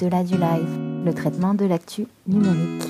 Au-delà 0.00 0.24
du 0.24 0.38
live, 0.38 1.04
le 1.04 1.12
traitement 1.12 1.52
de 1.52 1.66
l'actu 1.66 2.06
numérique. 2.26 2.88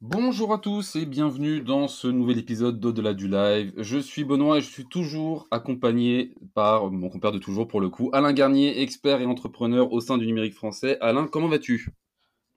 Bonjour 0.00 0.54
à 0.54 0.58
tous 0.58 0.96
et 0.96 1.04
bienvenue 1.04 1.60
dans 1.60 1.88
ce 1.88 2.08
nouvel 2.08 2.38
épisode 2.38 2.80
d'Au-delà 2.80 3.12
du 3.12 3.28
live. 3.28 3.74
Je 3.76 3.98
suis 3.98 4.24
Benoît 4.24 4.56
et 4.56 4.60
je 4.62 4.70
suis 4.70 4.86
toujours 4.86 5.46
accompagné 5.50 6.34
par 6.54 6.90
mon 6.90 7.10
compère 7.10 7.32
de 7.32 7.38
toujours 7.38 7.68
pour 7.68 7.82
le 7.82 7.90
coup, 7.90 8.08
Alain 8.14 8.32
Garnier, 8.32 8.80
expert 8.80 9.20
et 9.20 9.26
entrepreneur 9.26 9.92
au 9.92 10.00
sein 10.00 10.16
du 10.16 10.26
numérique 10.26 10.54
français. 10.54 10.96
Alain, 11.02 11.26
comment 11.26 11.48
vas-tu? 11.48 11.90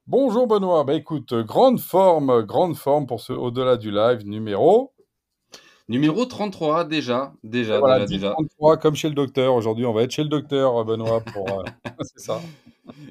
Bonjour 0.07 0.45
Benoît, 0.45 0.83
bah 0.83 0.93
écoute, 0.93 1.33
grande 1.33 1.79
forme, 1.79 2.43
grande 2.43 2.75
forme 2.75 3.07
pour 3.07 3.21
ce 3.21 3.33
Au-delà 3.33 3.75
du 3.75 3.89
live 3.89 4.23
numéro. 4.23 4.93
Numéro 5.89 6.25
33 6.25 6.83
déjà, 6.83 7.33
déjà, 7.43 7.79
Voilà, 7.79 8.05
déjà, 8.05 8.27
déjà. 8.27 8.31
33 8.33 8.77
comme 8.77 8.93
chez 8.93 9.09
le 9.09 9.15
docteur. 9.15 9.55
Aujourd'hui, 9.55 9.83
on 9.83 9.93
va 9.93 10.03
être 10.03 10.11
chez 10.11 10.21
le 10.21 10.29
docteur, 10.29 10.85
Benoît, 10.85 11.21
pour. 11.21 11.59
euh, 11.59 11.63
c'est 12.01 12.19
ça. 12.19 12.39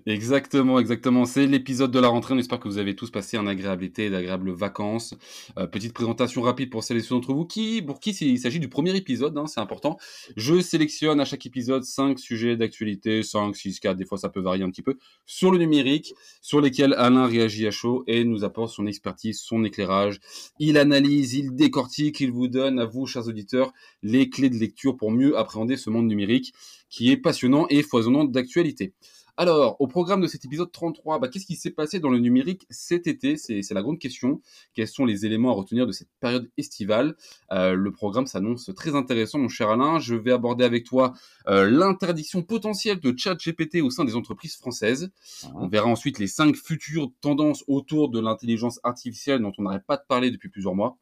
Exactement, 0.06 0.78
exactement. 0.78 1.24
C'est 1.24 1.46
l'épisode 1.46 1.90
de 1.90 1.98
la 1.98 2.08
rentrée. 2.08 2.34
On 2.34 2.38
espère 2.38 2.60
que 2.60 2.68
vous 2.68 2.78
avez 2.78 2.94
tous 2.94 3.10
passé 3.10 3.36
un 3.36 3.46
agréable 3.46 3.82
été 3.82 4.08
d'agréables 4.08 4.52
vacances. 4.52 5.14
Euh, 5.58 5.66
petite 5.66 5.92
présentation 5.92 6.42
rapide 6.42 6.70
pour 6.70 6.84
celles 6.84 6.98
et 6.98 7.00
ceux 7.00 7.14
d'entre 7.14 7.32
vous 7.32 7.44
qui, 7.44 7.82
pour 7.82 7.98
qui 7.98 8.10
il 8.10 8.38
s'agit 8.38 8.60
du 8.60 8.68
premier 8.68 8.96
épisode, 8.96 9.36
hein, 9.36 9.46
c'est 9.46 9.60
important. 9.60 9.96
Je 10.36 10.60
sélectionne 10.60 11.20
à 11.20 11.24
chaque 11.24 11.44
épisode 11.46 11.82
5 11.82 12.18
sujets 12.20 12.56
d'actualité, 12.56 13.22
5, 13.22 13.56
6, 13.56 13.80
4, 13.80 13.96
des 13.96 14.04
fois 14.04 14.18
ça 14.18 14.28
peut 14.28 14.40
varier 14.40 14.62
un 14.62 14.70
petit 14.70 14.82
peu, 14.82 14.96
sur 15.26 15.50
le 15.50 15.58
numérique, 15.58 16.14
sur 16.40 16.60
lesquels 16.60 16.94
Alain 16.94 17.26
réagit 17.26 17.66
à 17.66 17.72
chaud 17.72 18.04
et 18.06 18.24
nous 18.24 18.44
apporte 18.44 18.72
son 18.72 18.86
expertise, 18.86 19.40
son 19.40 19.64
éclairage. 19.64 20.20
Il 20.60 20.78
analyse, 20.78 21.34
il 21.34 21.54
décortique, 21.54 22.20
il 22.20 22.30
vous 22.30 22.46
donne 22.46 22.78
à 22.78 22.84
vous, 22.84 23.06
chers 23.06 23.26
auditeurs, 23.26 23.72
les 24.02 24.30
clés 24.30 24.50
de 24.50 24.56
lecture 24.56 24.96
pour 24.96 25.10
mieux 25.10 25.36
appréhender 25.36 25.76
ce 25.76 25.90
monde 25.90 26.06
numérique 26.06 26.54
qui 26.88 27.10
est 27.10 27.16
passionnant 27.16 27.66
et 27.70 27.82
foisonnant 27.82 28.24
d'actualité. 28.24 28.92
Alors, 29.36 29.80
au 29.80 29.88
programme 29.88 30.20
de 30.20 30.28
cet 30.28 30.44
épisode 30.44 30.70
33, 30.70 31.18
bah, 31.18 31.26
qu'est-ce 31.26 31.46
qui 31.46 31.56
s'est 31.56 31.72
passé 31.72 31.98
dans 31.98 32.08
le 32.08 32.20
numérique 32.20 32.66
cet 32.70 33.08
été? 33.08 33.36
C'est 33.36 33.68
la 33.72 33.82
grande 33.82 33.98
question. 33.98 34.40
Quels 34.74 34.86
sont 34.86 35.04
les 35.04 35.26
éléments 35.26 35.50
à 35.50 35.54
retenir 35.54 35.88
de 35.88 35.92
cette 35.92 36.08
période 36.20 36.48
estivale? 36.56 37.16
Euh, 37.50 37.74
Le 37.74 37.90
programme 37.90 38.26
s'annonce 38.26 38.70
très 38.76 38.94
intéressant, 38.94 39.40
mon 39.40 39.48
cher 39.48 39.70
Alain. 39.70 39.98
Je 39.98 40.14
vais 40.14 40.30
aborder 40.30 40.64
avec 40.64 40.84
toi 40.84 41.14
euh, 41.48 41.68
l'interdiction 41.68 42.44
potentielle 42.44 43.00
de 43.00 43.12
chat 43.16 43.34
GPT 43.34 43.82
au 43.82 43.90
sein 43.90 44.04
des 44.04 44.14
entreprises 44.14 44.54
françaises. 44.54 45.10
On 45.56 45.66
verra 45.66 45.88
ensuite 45.88 46.20
les 46.20 46.28
cinq 46.28 46.54
futures 46.54 47.10
tendances 47.20 47.64
autour 47.66 48.10
de 48.10 48.20
l'intelligence 48.20 48.78
artificielle 48.84 49.40
dont 49.40 49.52
on 49.58 49.62
n'arrête 49.62 49.84
pas 49.84 49.96
de 49.96 50.04
parler 50.06 50.30
depuis 50.30 50.48
plusieurs 50.48 50.76
mois. 50.76 50.96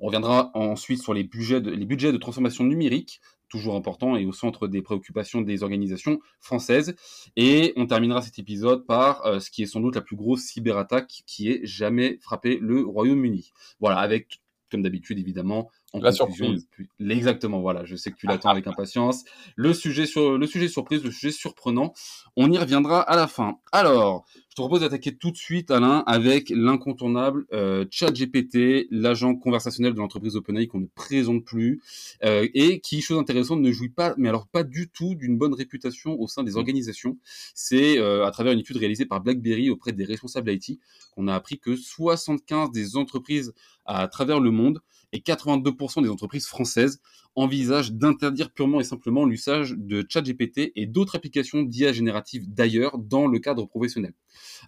On 0.00 0.06
reviendra 0.06 0.50
ensuite 0.54 1.02
sur 1.02 1.14
les 1.14 1.24
budgets 1.24 1.60
de, 1.60 1.70
les 1.70 1.86
budgets 1.86 2.12
de 2.12 2.18
transformation 2.18 2.64
numérique, 2.64 3.20
toujours 3.48 3.76
important 3.76 4.16
et 4.16 4.26
au 4.26 4.32
centre 4.32 4.68
des 4.68 4.82
préoccupations 4.82 5.40
des 5.40 5.62
organisations 5.62 6.20
françaises. 6.40 6.94
Et 7.36 7.72
on 7.76 7.86
terminera 7.86 8.22
cet 8.22 8.38
épisode 8.38 8.86
par 8.86 9.24
euh, 9.26 9.40
ce 9.40 9.50
qui 9.50 9.62
est 9.62 9.66
sans 9.66 9.80
doute 9.80 9.94
la 9.94 10.02
plus 10.02 10.16
grosse 10.16 10.42
cyberattaque 10.42 11.22
qui 11.26 11.50
ait 11.50 11.60
jamais 11.64 12.18
frappé 12.20 12.58
le 12.60 12.82
Royaume-Uni. 12.82 13.52
Voilà, 13.80 13.98
avec, 13.98 14.40
comme 14.70 14.82
d'habitude, 14.82 15.18
évidemment, 15.18 15.70
en 15.94 16.00
La 16.00 16.12
surprise. 16.12 16.68
Exactement, 17.00 17.60
voilà, 17.60 17.84
je 17.84 17.96
sais 17.96 18.10
que 18.10 18.16
tu 18.16 18.26
l'attends 18.26 18.50
avec 18.50 18.66
impatience. 18.66 19.24
Le 19.56 19.72
sujet, 19.72 20.04
sur, 20.04 20.36
le 20.36 20.46
sujet 20.46 20.68
surprise, 20.68 21.02
le 21.02 21.10
sujet 21.10 21.30
surprenant, 21.30 21.94
on 22.36 22.50
y 22.52 22.58
reviendra 22.58 23.00
à 23.00 23.16
la 23.16 23.26
fin. 23.26 23.58
Alors, 23.72 24.26
je 24.50 24.54
te 24.56 24.60
propose 24.60 24.80
d'attaquer 24.80 25.16
tout 25.16 25.30
de 25.30 25.36
suite, 25.36 25.70
Alain, 25.70 26.04
avec 26.06 26.50
l'incontournable 26.50 27.46
euh, 27.54 27.86
ChatGPT, 27.90 28.88
l'agent 28.90 29.34
conversationnel 29.34 29.94
de 29.94 29.98
l'entreprise 29.98 30.36
OpenAI 30.36 30.66
qu'on 30.66 30.80
ne 30.80 30.86
présente 30.86 31.44
plus, 31.44 31.80
euh, 32.22 32.46
et 32.52 32.80
qui, 32.80 33.00
chose 33.00 33.18
intéressante, 33.18 33.60
ne 33.60 33.72
jouit 33.72 33.88
pas, 33.88 34.14
mais 34.18 34.28
alors 34.28 34.46
pas 34.46 34.64
du 34.64 34.90
tout 34.90 35.14
d'une 35.14 35.38
bonne 35.38 35.54
réputation 35.54 36.20
au 36.20 36.26
sein 36.28 36.42
des 36.42 36.56
organisations. 36.56 37.16
C'est 37.54 37.98
euh, 37.98 38.26
à 38.26 38.30
travers 38.30 38.52
une 38.52 38.58
étude 38.58 38.76
réalisée 38.76 39.06
par 39.06 39.22
BlackBerry 39.22 39.70
auprès 39.70 39.92
des 39.92 40.04
responsables 40.04 40.50
IT 40.50 40.78
qu'on 41.12 41.28
a 41.28 41.34
appris 41.34 41.58
que 41.58 41.76
75 41.76 42.72
des 42.72 42.96
entreprises 42.96 43.54
à 43.86 44.06
travers 44.06 44.38
le 44.38 44.50
monde 44.50 44.82
et 45.12 45.20
82% 45.20 46.02
des 46.02 46.08
entreprises 46.08 46.46
françaises 46.46 47.00
envisagent 47.38 47.92
d'interdire 47.92 48.50
purement 48.50 48.80
et 48.80 48.84
simplement 48.84 49.24
l'usage 49.24 49.74
de 49.76 50.04
ChatGPT 50.08 50.72
et 50.74 50.86
d'autres 50.86 51.16
applications 51.16 51.62
d'IA 51.62 51.92
générative 51.92 52.52
d'ailleurs 52.52 52.98
dans 52.98 53.26
le 53.26 53.38
cadre 53.38 53.66
professionnel. 53.66 54.12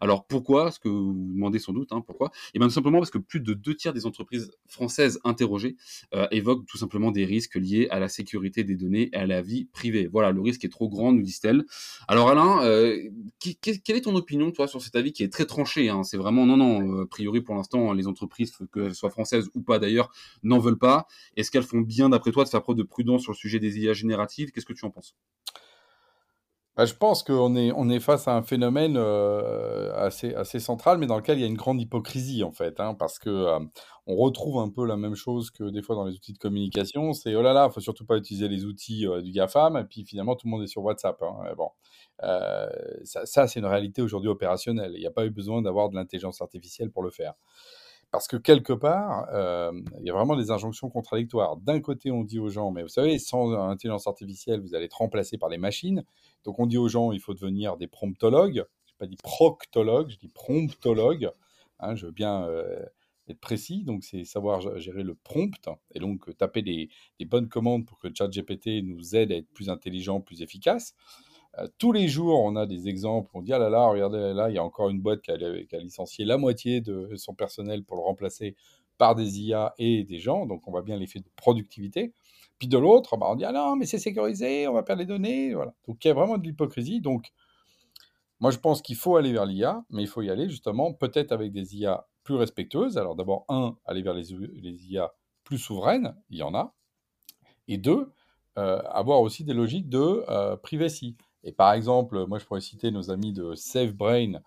Alors 0.01 0.27
pourquoi? 0.27 0.71
Ce 0.71 0.79
que 0.79 0.89
vous 0.89 1.13
vous 1.13 1.33
demandez 1.35 1.59
sans 1.59 1.73
doute, 1.73 1.93
hein, 1.93 2.03
pourquoi? 2.07 2.31
Et 2.55 2.59
bien 2.59 2.69
tout 2.69 2.75
simplement 2.75 2.99
parce 2.99 3.11
que 3.11 3.19
plus 3.19 3.41
de 3.41 3.55
deux 3.55 3.75
tiers 3.75 3.93
des 3.93 4.07
entreprises 4.07 4.51
françaises 4.67 5.19
interrogées 5.25 5.77
euh, 6.15 6.27
évoquent 6.31 6.65
tout 6.67 6.79
simplement 6.79 7.11
des 7.11 7.25
risques 7.25 7.57
liés 7.57 7.89
à 7.91 7.99
la 7.99 8.09
sécurité 8.09 8.65
des 8.65 8.77
données 8.77 9.11
et 9.13 9.17
à 9.17 9.27
la 9.27 9.43
vie 9.43 9.67
privée. 9.67 10.09
Voilà, 10.11 10.31
le 10.31 10.41
risque 10.41 10.65
est 10.65 10.69
trop 10.69 10.89
grand, 10.89 11.13
nous 11.13 11.23
disent-elles. 11.23 11.65
Alors 12.09 12.31
Alain, 12.31 12.63
euh, 12.65 12.97
quelle 13.61 13.97
est 13.97 14.01
ton 14.01 14.15
opinion, 14.15 14.53
toi, 14.53 14.69
sur 14.69 14.81
cet 14.81 14.97
avis 14.97 15.13
qui 15.13 15.23
est 15.23 15.33
très 15.33 15.45
tranché 15.45 15.89
hein? 15.89 16.03
C'est 16.05 16.17
vraiment 16.17 16.47
non, 16.47 16.57
non. 16.57 17.01
euh, 17.01 17.03
A 17.03 17.07
priori, 17.07 17.41
pour 17.41 17.55
l'instant, 17.55 17.93
les 17.93 18.07
entreprises, 18.07 18.53
qu'elles 18.73 18.95
soient 18.95 19.11
françaises 19.11 19.51
ou 19.55 19.61
pas 19.61 19.79
d'ailleurs, 19.79 20.11
n'en 20.43 20.59
veulent 20.59 20.79
pas. 20.79 21.07
Est-ce 21.37 21.51
qu'elles 21.51 21.63
font 21.65 21.81
bien, 21.81 22.09
d'après 22.09 22.31
toi, 22.31 22.45
de 22.45 22.49
faire 22.49 22.60
preuve 22.61 22.77
de 22.77 22.83
prudence 22.83 23.23
sur 23.23 23.33
le 23.33 23.37
sujet 23.37 23.59
des 23.59 23.79
IA 23.79 23.93
génératives 23.93 24.51
Qu'est-ce 24.53 24.67
que 24.67 24.73
tu 24.73 24.85
en 24.85 24.91
penses? 24.91 25.17
Bah, 26.77 26.87
je 26.87 26.95
pense 26.95 27.23
qu'on 27.25 27.57
est, 27.91 28.01
face 28.01 28.29
à 28.29 28.35
un 28.37 28.43
phénomène 28.43 28.95
euh, 28.97 29.93
assez, 29.95 30.61
central, 30.61 30.99
mais 30.99 31.07
dans 31.07 31.17
lequel 31.17 31.37
il 31.39 31.41
y 31.43 31.45
a 31.45 31.49
une 31.49 31.57
grande 31.57 31.81
hypocrisie, 31.81 32.45
en 32.45 32.53
fait, 32.53 32.79
hein, 32.81 32.95
parce 32.95 33.19
que 33.19 33.29
euh, 33.29 33.59
on 34.07 34.17
retrouve 34.17 34.59
un 34.59 34.71
peu 34.71 34.87
la 34.87 34.97
même 34.97 35.17
chose 35.17 35.51
que 35.51 35.65
des 35.65 35.83
fois 35.83 35.97
dans 35.97 36.05
les 36.05 36.15
outils 36.15 36.33
de 36.33 36.39
communication. 36.39 37.13
C'est 37.13 37.35
oh 37.35 37.43
là 37.43 37.53
là, 37.53 37.69
faut 37.71 37.81
surtout 37.81 38.07
pas 38.07 38.17
utiliser 38.17 38.49
les 38.49 38.65
outils 38.65 39.07
euh, 39.07 39.21
du 39.21 39.33
GAFAM, 39.33 39.77
et 39.77 39.85
puis 39.85 40.05
finalement 40.05 40.37
tout 40.37 40.47
le 40.47 40.53
monde 40.53 40.63
est 40.63 40.69
sur 40.69 40.83
WhatsApp. 40.83 41.21
hein. 41.23 41.53
Bon, 41.57 41.71
Euh, 42.23 42.69
ça, 43.05 43.47
c'est 43.47 43.61
une 43.61 43.67
réalité 43.67 44.03
aujourd'hui 44.03 44.31
opérationnelle. 44.31 44.93
Il 44.95 45.01
n'y 45.01 45.07
a 45.07 45.11
pas 45.11 45.27
eu 45.27 45.31
besoin 45.31 45.63
d'avoir 45.63 45.89
de 45.91 45.97
l'intelligence 45.97 46.41
artificielle 46.41 46.91
pour 46.91 47.03
le 47.03 47.11
faire. 47.11 47.35
Parce 48.11 48.27
que 48.27 48.37
quelque 48.37 48.73
part, 48.73 49.29
euh, 49.33 49.71
il 50.01 50.07
y 50.07 50.11
a 50.11 50.13
vraiment 50.13 50.37
des 50.37 50.51
injonctions 50.51 50.91
contradictoires. 50.91 51.57
D'un 51.57 51.81
côté, 51.81 52.11
on 52.11 52.25
dit 52.25 52.41
aux 52.41 52.49
gens, 52.49 52.73
mais 52.73 52.83
vous 52.83 52.89
savez, 52.89 53.19
sans 53.19 53.53
intelligence 53.53 54.09
artificielle, 54.09 54.61
vous 54.61 54.75
allez 54.75 54.87
être 54.87 54.99
remplacé 54.99 55.39
par 55.39 55.49
les 55.49 55.59
machines. 55.59 56.03
Donc 56.45 56.59
on 56.59 56.67
dit 56.67 56.79
aux 56.79 56.89
gens, 56.89 57.13
il 57.13 57.21
faut 57.21 57.35
devenir 57.35 57.77
des 57.77 57.87
promptologues. 57.87 58.65
Je 58.87 58.93
n'ai 58.93 58.97
pas 58.99 59.07
dit 59.07 59.17
proctologue, 59.23 60.11
je 60.11 60.19
dis 60.19 60.29
promptologue. 60.29 61.31
Hein, 61.79 61.95
je 61.95 62.07
veux 62.07 62.13
bien 62.13 62.45
euh, 62.49 62.85
être 63.29 63.41
précis. 63.41 63.85
Donc 63.85 64.03
c'est 64.03 64.25
savoir 64.25 64.79
gérer 64.81 65.05
le 65.05 65.15
prompt 65.15 65.69
et 65.95 66.01
donc 66.01 66.29
euh, 66.29 66.35
taper 66.35 66.63
des, 66.63 66.89
des 67.21 67.25
bonnes 67.25 67.49
commandes 67.49 67.87
pour 67.87 68.01
que 68.01 68.09
ChatGPT 68.13 68.83
nous 68.83 69.15
aide 69.15 69.31
à 69.31 69.37
être 69.37 69.51
plus 69.53 69.71
intelligent, 69.71 70.21
plus 70.21 70.43
efficace. 70.43 70.95
Euh, 71.61 71.69
tous 71.79 71.93
les 71.93 72.09
jours, 72.09 72.43
on 72.43 72.57
a 72.57 72.67
des 72.67 72.89
exemples. 72.89 73.31
On 73.35 73.43
dit 73.43 73.53
ah 73.53 73.59
là 73.59 73.71
là, 73.71 73.87
regardez 73.87 74.33
là, 74.35 74.51
il 74.51 74.55
y 74.55 74.59
a 74.59 74.65
encore 74.65 74.89
une 74.89 75.01
boîte 75.01 75.23
qui 75.23 75.31
a, 75.31 75.79
licencié 75.79 76.25
la 76.25 76.39
moitié 76.39 76.81
de 76.81 77.15
son 77.17 77.35
personnel 77.35 77.85
pour 77.85 77.97
le 77.97 78.03
remplacer 78.03 78.57
par 78.99 79.15
des 79.15 79.41
IA 79.41 79.75
et 79.79 80.05
des 80.05 80.19
gens. 80.19 80.47
Donc 80.47 80.67
on 80.69 80.71
voit 80.71 80.83
bien 80.83 80.97
l'effet 80.97 81.21
de 81.21 81.29
productivité. 81.37 82.13
Puis 82.59 82.69
de 82.69 82.77
l'autre, 82.79 83.17
bah, 83.17 83.27
on 83.31 83.37
dit 83.37 83.45
ah 83.45 83.53
non, 83.53 83.77
mais 83.77 83.87
c'est 83.87 83.99
sécurisé, 83.99 84.69
on 84.69 84.75
va 84.75 84.83
perdre 84.83 85.01
les 85.01 85.07
données. 85.07 85.55
Voilà. 85.55 85.75
Donc 85.89 86.05
il 86.05 86.09
y 86.09 86.11
a 86.11 86.15
vraiment 86.15 86.39
de 86.39 86.45
l'hypocrisie. 86.45 87.01
Donc 87.01 87.33
moi 88.41 88.51
je 88.51 88.59
pense 88.59 88.83
qu'il 88.83 88.97
faut 88.97 89.17
aller 89.17 89.33
vers 89.33 89.47
l'IA, 89.47 89.83
mais 89.91 90.03
il 90.03 90.09
faut 90.09 90.23
y 90.23 90.31
aller 90.31 90.49
justement 90.49 90.93
peut-être 90.93 91.33
avec 91.33 91.53
des 91.53 91.77
IA 91.77 92.07
plus 92.23 92.35
respectueuses. 92.35 92.99
Alors 92.99 93.17
d'abord, 93.17 93.45
un, 93.49 93.77
aller 93.87 94.03
vers 94.03 94.15
les, 94.15 94.25
les 94.55 94.93
IA 94.93 95.13
plus 95.45 95.59
souveraines, 95.59 96.15
il 96.29 96.39
y 96.39 96.43
en 96.43 96.55
a. 96.55 96.75
Et 97.69 97.79
deux, 97.79 98.13
euh, 98.59 98.83
avoir 98.91 99.21
aussi 99.21 99.45
des 99.45 99.55
logiques 99.55 99.89
de 99.89 100.25
euh, 100.29 100.57
privacy. 100.57 101.17
Et 101.45 101.53
par 101.53 101.73
exemple, 101.73 102.27
moi 102.27 102.39
je 102.39 102.45
pourrais 102.47 102.61
citer 102.61 102.91
nos 102.91 103.11
amis 103.11 103.33
de 103.33 103.55
SafeBrain, 103.55 104.41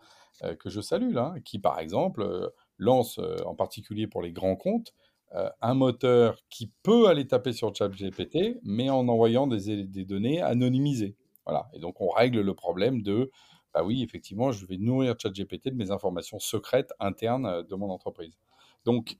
euh, 0.43 0.55
que 0.55 0.69
je 0.69 0.81
salue 0.81 1.13
là, 1.13 1.35
qui 1.45 1.59
par 1.59 1.79
exemple 1.79 2.21
euh, 2.21 2.49
lancent, 2.77 3.19
euh, 3.19 3.37
en 3.45 3.55
particulier 3.55 4.07
pour 4.07 4.21
les 4.21 4.31
grands 4.31 4.55
comptes, 4.55 4.93
euh, 5.35 5.49
un 5.61 5.73
moteur 5.73 6.37
qui 6.49 6.71
peut 6.83 7.07
aller 7.07 7.27
taper 7.27 7.53
sur 7.53 7.75
ChatGPT, 7.75 8.59
mais 8.63 8.89
en 8.89 9.07
envoyant 9.07 9.47
des, 9.47 9.83
des 9.85 10.05
données 10.05 10.41
anonymisées. 10.41 11.15
Voilà. 11.45 11.69
Et 11.73 11.79
donc 11.79 12.01
on 12.01 12.09
règle 12.09 12.41
le 12.41 12.53
problème 12.53 13.01
de, 13.01 13.31
bah 13.73 13.83
oui, 13.83 14.03
effectivement, 14.03 14.51
je 14.51 14.65
vais 14.65 14.77
nourrir 14.77 15.15
ChatGPT 15.19 15.69
de 15.69 15.75
mes 15.75 15.91
informations 15.91 16.39
secrètes 16.39 16.93
internes 16.99 17.63
de 17.63 17.75
mon 17.75 17.89
entreprise. 17.89 18.37
Donc, 18.85 19.17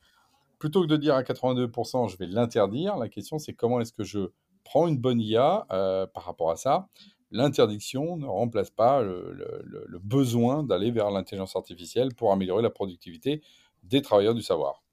plutôt 0.60 0.82
que 0.82 0.88
de 0.88 0.98
dire 0.98 1.16
à 1.16 1.24
82%, 1.24 2.10
je 2.10 2.18
vais 2.18 2.28
l'interdire, 2.28 2.98
la 2.98 3.10
question 3.10 3.40
c'est 3.40 3.54
comment 3.54 3.82
est-ce 3.82 3.94
que 3.94 4.04
je 4.04 4.30
prends 4.64 4.88
une 4.88 4.98
bonne 4.98 5.20
IA 5.20 5.66
par 6.14 6.24
rapport 6.24 6.52
à 6.52 6.56
ça. 6.56 6.88
L'interdiction 7.34 8.16
ne 8.16 8.28
remplace 8.28 8.70
pas 8.70 9.02
le, 9.02 10.00
besoin 10.04 10.64
d'aller 10.64 10.92
vers 10.92 11.10
l'intelligence 11.10 11.56
artificielle 11.56 12.14
pour 12.14 12.32
améliorer 12.32 12.62
la 12.62 12.70
productivité 12.70 13.42
des 13.82 14.04
travailleurs 14.04 14.36
du 14.36 14.44
savoir. 14.44 14.84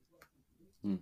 Hmm. 0.83 0.97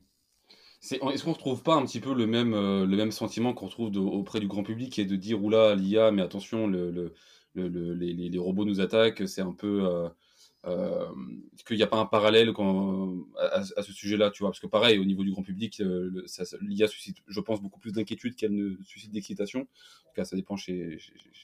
Est-ce 0.83 1.23
qu'on 1.23 1.31
ne 1.31 1.35
retrouve 1.35 1.63
pas 1.63 1.77
un 1.77 1.87
petit 1.87 2.01
peu 2.01 2.13
le 2.13 2.27
même, 2.27 2.55
euh, 2.55 2.87
le 2.87 2.97
même 2.97 3.13
sentiment 3.13 3.55
qu'on 3.55 3.67
retrouve 3.67 3.97
auprès 3.97 4.41
du 4.41 4.49
grand 4.49 4.65
public 4.65 4.93
qui 4.93 5.01
est 5.01 5.07
de 5.07 5.15
dire 5.15 5.43
oula 5.43 5.77
l'IA 5.77 6.11
mais 6.11 6.23
attention 6.23 6.67
le, 6.67 6.91
le, 6.91 7.15
le, 7.55 7.95
les, 7.95 8.13
les, 8.13 8.39
robots 8.39 8.65
nous 8.65 8.81
attaquent 8.81 9.27
c'est 9.27 9.41
un 9.41 9.53
peu 9.53 9.87
euh, 9.87 10.09
Est-ce 10.65 11.65
qu'il 11.65 11.77
n'y 11.77 11.83
a 11.83 11.87
pas 11.87 11.99
un 11.99 12.07
parallèle 12.07 12.53
quand, 12.53 13.15
à, 13.39 13.63
ce 13.63 13.93
sujet-là, 13.93 14.31
tu 14.31 14.43
vois 14.43 14.51
Parce 14.51 14.61
que 14.61 14.67
pareil, 14.67 14.99
au 14.99 15.05
niveau 15.05 15.25
du 15.25 15.31
grand 15.31 15.43
public, 15.43 15.81
l'IA 16.61 16.89
suscite, 16.89 17.19
je 17.27 17.41
pense, 17.41 17.63
beaucoup 17.63 17.81
plus 17.81 17.93
d'inquiétude 17.93 18.35
qu'elle 18.35 18.55
ne 18.55 18.77
suscite 18.85 19.13
d'excitation. 19.13 19.61
En 19.61 20.09
tout 20.09 20.15
cas, 20.15 20.25
ça 20.25 20.37
dépend 20.37 20.57
chez, 20.57 20.99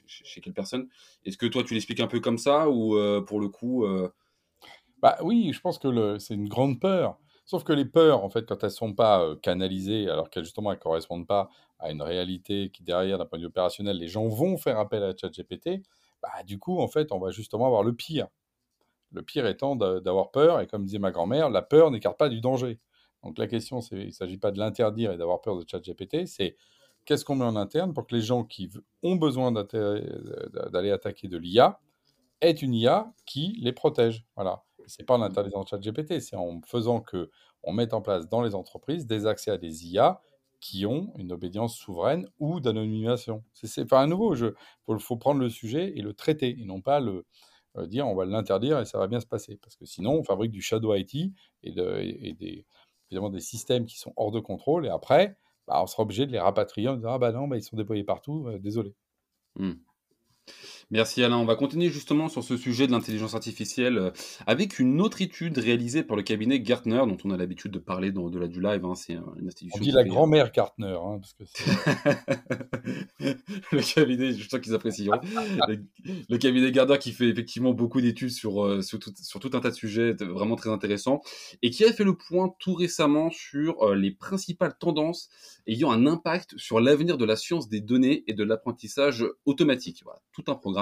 chez, 0.07 0.41
quelle 0.41 0.53
personne. 0.53 0.89
Est-ce 1.25 1.39
que 1.39 1.47
toi, 1.47 1.63
tu 1.65 1.75
l'expliques 1.75 2.01
un 2.01 2.07
peu 2.07 2.21
comme 2.21 2.39
ça 2.39 2.69
ou 2.69 2.99
pour 3.25 3.41
le 3.41 3.49
coup 3.49 3.87
Bah 5.01 5.17
oui, 5.23 5.53
je 5.53 5.61
pense 5.61 5.79
que 5.79 6.19
c'est 6.19 6.35
une 6.35 6.49
grande 6.49 6.81
peur. 6.81 7.19
Sauf 7.47 7.63
que 7.63 7.75
les 7.75 7.85
peurs, 7.85 8.25
en 8.25 8.31
fait, 8.31 8.47
quand 8.47 8.63
elles 8.63 8.69
ne 8.69 8.75
sont 8.75 8.95
pas 8.95 9.37
canalisées, 9.43 10.09
alors 10.09 10.31
qu'elles 10.31 10.45
justement 10.45 10.71
ne 10.71 10.77
correspondent 10.77 11.27
pas 11.27 11.51
à 11.79 11.91
une 11.91 12.01
réalité 12.03 12.71
qui, 12.71 12.83
derrière, 12.83 13.19
d'un 13.19 13.27
point 13.27 13.39
de 13.39 13.43
vue 13.43 13.49
opérationnel, 13.49 13.99
les 13.99 14.09
gens 14.09 14.27
vont 14.29 14.57
faire 14.57 14.79
appel 14.79 15.03
à 15.03 15.15
ChatGPT, 15.15 15.83
bah, 16.23 16.43
du 16.47 16.59
coup, 16.59 16.81
en 16.81 16.89
fait, 16.89 17.13
on 17.13 17.19
va 17.19 17.31
justement 17.31 17.67
avoir 17.67 17.83
le 17.83 17.95
pire. 17.95 18.29
Le 19.15 19.23
pire 19.23 19.47
étant 19.47 19.77
d'avoir 19.77 20.31
peur, 20.31 20.61
et 20.61 20.67
comme 20.67 20.85
disait 20.85 20.99
ma 20.99 21.13
grand-mère, 21.13 21.49
la 21.49 21.63
peur 21.63 21.91
n'écarte 21.91 22.19
pas 22.19 22.29
du 22.29 22.41
danger. 22.41 22.81
Donc 23.23 23.39
la 23.39 23.47
question, 23.47 23.81
il 23.93 24.07
ne 24.07 24.11
s'agit 24.11 24.37
pas 24.37 24.51
de 24.51 24.59
l'interdire 24.59 25.13
et 25.13 25.17
d'avoir 25.17 25.41
peur 25.41 25.57
de 25.57 25.65
ChatGPT, 25.67 26.27
c'est 26.27 26.57
qu'est-ce 27.05 27.25
qu'on 27.25 27.37
met 27.37 27.45
en 27.45 27.57
interne 27.57 27.95
pour 27.95 28.07
que 28.07 28.15
les 28.15 28.21
gens 28.21 28.45
qui 28.45 28.71
ont 29.03 29.17
besoin 29.17 29.53
d'aller 29.53 30.91
attaquer 30.91 31.29
de 31.29 31.39
l'IA 31.39 31.81
aient 32.41 32.51
une 32.51 32.75
IA 32.75 33.13
qui 33.25 33.59
les 33.61 33.73
protège. 33.73 34.27
Voilà. 34.35 34.65
C'est 34.87 35.05
pas 35.05 35.15
en 35.15 35.23
interdisant 35.23 35.65
ChatGPT, 35.65 36.21
c'est 36.21 36.37
en 36.37 36.61
faisant 36.67 37.01
que 37.01 37.31
on 37.63 37.73
mette 37.73 37.95
en 37.95 38.03
place 38.03 38.29
dans 38.29 38.43
les 38.43 38.55
entreprises 38.55 39.07
des 39.07 39.27
accès 39.27 39.51
à 39.51 39.57
des 39.57 39.87
IA 39.87 40.21
qui 40.61 40.87
ont 40.87 41.13
une 41.17 41.33
obédience 41.33 41.77
souveraine 41.77 42.27
ou 42.39 42.61
d'anonymisation. 42.61 43.43
C'est 43.53 43.87
pas 43.87 44.01
un 44.01 44.07
nouveau 44.07 44.35
jeu. 44.35 44.55
Il 44.89 44.99
faut, 44.99 45.17
prendre 45.17 45.41
le 45.41 45.49
sujet 45.49 45.93
et 45.97 46.03
le 46.03 46.15
traiter, 46.15 46.57
et 46.59 46.65
non 46.65 46.81
pas 46.81 47.01
le 47.01 47.27
dire 47.87 48.07
on 48.07 48.15
va 48.15 48.25
l'interdire 48.25 48.81
et 48.81 48.85
ça 48.85 48.99
va 48.99 49.07
bien 49.07 49.21
se 49.21 49.27
passer. 49.27 49.59
Parce 49.63 49.77
que 49.77 49.85
sinon, 49.85 50.13
on 50.13 50.25
fabrique 50.25 50.53
du 50.53 50.63
shadow 50.63 50.95
IT 50.95 51.33
et, 51.63 51.73
des, 51.73 52.67
systèmes 53.41 53.87
qui 53.87 53.99
sont 53.99 54.13
hors 54.17 54.31
de 54.31 54.41
contrôle, 54.41 54.87
et 54.87 54.91
après, 54.91 55.37
bah, 55.67 55.81
on 55.83 55.87
sera 55.87 56.03
obligé 56.03 56.27
de 56.27 56.33
les 56.33 56.39
rapatrier 56.39 56.89
en 56.89 56.97
disant 56.97 57.13
ah 57.13 57.19
bah 57.19 57.33
non, 57.33 57.49
bah, 57.49 57.57
ils 57.57 57.63
sont 57.63 57.77
déployés 57.77 58.05
partout, 58.05 58.47
euh, 58.49 58.59
désolé. 58.59 58.95
Mmh. 59.57 59.73
Merci 60.91 61.23
Alain. 61.23 61.39
On 61.39 61.45
va 61.45 61.57
continuer 61.57 61.89
justement 61.89 62.29
sur 62.29 62.45
ce 62.45 62.57
sujet 62.57 62.87
de 62.87 62.93
l'intelligence 62.93 63.35
artificielle 63.35 63.99
euh, 63.99 64.11
avec 64.47 64.79
une 64.79 65.01
autre 65.01 65.23
étude 65.23 65.59
réalisée 65.59 66.03
par 66.03 66.17
le 66.17 66.23
cabinet 66.23 66.61
Gartner, 66.61 67.03
dont 67.07 67.17
on 67.25 67.31
a 67.31 67.37
l'habitude 67.37 67.73
de 67.73 67.79
parler 67.79 68.13
dans 68.13 68.29
de 68.29 68.39
la 68.39 68.49
du 68.49 68.61
live. 68.61 68.85
Hein. 68.85 68.95
C'est 68.95 69.15
une 69.15 69.47
institution. 69.47 69.81
On 69.81 69.83
dit 69.83 69.91
la 69.91 70.05
grand-mère 70.05 70.53
Gartner, 70.53 70.97
hein, 71.01 71.21
parce 71.21 71.33
que 71.33 71.45
le 73.73 73.95
cabinet, 73.95 74.33
je 74.33 74.49
sens 74.49 74.61
qu'ils 74.61 74.75
apprécieront. 74.75 75.21
le, 76.29 76.39
cabinet 76.39 76.71
Gartner 76.71 76.99
qui 76.99 77.13
fait 77.13 77.29
effectivement 77.29 77.73
beaucoup 77.73 78.01
d'études 78.01 78.31
sur, 78.31 78.65
euh, 78.65 78.83
sur, 78.83 78.99
tout, 78.99 79.13
sur, 79.23 79.41
tout, 79.41 79.51
un 79.55 79.61
tas 79.61 79.71
de 79.71 79.75
sujets 79.75 80.13
vraiment 80.13 80.57
très 80.57 80.71
intéressants 80.71 81.23
et 81.63 81.71
qui 81.71 81.85
a 81.85 81.93
fait 81.93 82.05
le 82.05 82.17
point 82.17 82.55
tout 82.59 82.75
récemment 82.75 83.31
sur 83.31 83.83
euh, 83.83 83.95
les 83.95 84.11
principales 84.11 84.77
tendances 84.79 85.29
ayant 85.67 85.91
un 85.91 86.07
impact 86.07 86.57
sur 86.59 86.81
l'avenir 86.81 87.17
de 87.17 87.25
la 87.25 87.37
science 87.37 87.69
des 87.69 87.81
données 87.81 88.25
et 88.27 88.35
de 88.35 88.45
l'apprentissage 88.45 89.25
automatique. 89.47 90.03
Voilà, 90.05 90.21
tout 90.33 90.45
un 90.49 90.55
programme 90.55 90.74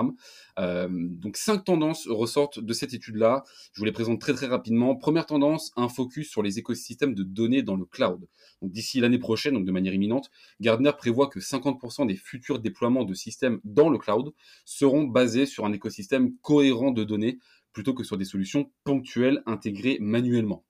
euh, 0.59 0.89
donc 0.91 1.37
cinq 1.37 1.65
tendances 1.65 2.07
ressortent 2.09 2.61
de 2.61 2.73
cette 2.73 2.95
étude-là. 2.95 3.45
Je 3.73 3.81
vous 3.81 3.85
les 3.85 3.93
présente 3.93 4.21
très 4.21 4.35
très 4.35 4.47
rapidement. 4.47 4.97
Première 4.97 5.27
tendance, 5.27 5.73
un 5.77 5.89
focus 5.89 6.31
sur 6.31 6.43
les 6.43 6.59
écosystèmes 6.59 7.15
de 7.15 7.23
données 7.23 7.63
dans 7.63 7.77
le 7.77 7.85
cloud. 7.85 8.29
d'ici 8.63 9.01
l'année 9.01 9.19
prochaine, 9.19 9.55
donc 9.55 9.65
de 9.65 9.73
manière 9.73 9.95
imminente, 9.95 10.31
Gardner 10.61 10.93
prévoit 10.97 11.29
que 11.29 11.41
50% 11.41 12.07
des 12.07 12.17
futurs 12.17 12.59
déploiements 12.59 13.05
de 13.05 13.15
systèmes 13.15 13.61
dans 13.65 13.89
le 13.89 13.99
cloud 13.99 14.33
seront 14.65 15.05
basés 15.05 15.47
sur 15.47 15.65
un 15.65 15.73
écosystème 15.73 16.35
cohérent 16.43 16.91
de 16.91 17.05
données 17.05 17.39
plutôt 17.73 17.95
que 17.95 18.05
sur 18.05 18.17
des 18.17 18.25
solutions 18.25 18.71
ponctuelles 18.85 19.43
intégrées 19.47 19.99
manuellement. 20.01 20.65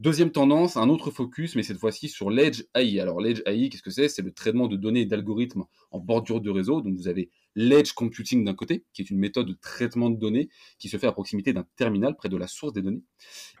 Deuxième 0.00 0.32
tendance, 0.32 0.76
un 0.76 0.88
autre 0.88 1.12
focus, 1.12 1.54
mais 1.54 1.62
cette 1.62 1.78
fois-ci 1.78 2.08
sur 2.08 2.28
l'Edge 2.28 2.64
AI. 2.74 2.98
Alors 2.98 3.20
l'Edge 3.20 3.42
AI, 3.46 3.68
qu'est-ce 3.68 3.82
que 3.82 3.90
c'est? 3.90 4.08
C'est 4.08 4.22
le 4.22 4.32
traitement 4.32 4.66
de 4.66 4.76
données 4.76 5.02
et 5.02 5.06
d'algorithmes 5.06 5.64
en 5.92 6.00
bordure 6.00 6.40
de 6.40 6.50
réseau. 6.50 6.80
Donc 6.80 6.96
vous 6.96 7.06
avez 7.06 7.30
l'edge 7.54 7.92
computing 7.92 8.44
d'un 8.44 8.54
côté, 8.54 8.84
qui 8.92 9.02
est 9.02 9.10
une 9.10 9.18
méthode 9.18 9.46
de 9.46 9.52
traitement 9.52 10.10
de 10.10 10.18
données 10.18 10.48
qui 10.78 10.88
se 10.88 10.96
fait 10.96 11.06
à 11.06 11.12
proximité 11.12 11.52
d'un 11.52 11.66
terminal 11.76 12.16
près 12.16 12.28
de 12.28 12.36
la 12.36 12.46
source 12.46 12.72
des 12.72 12.82
données. 12.82 13.02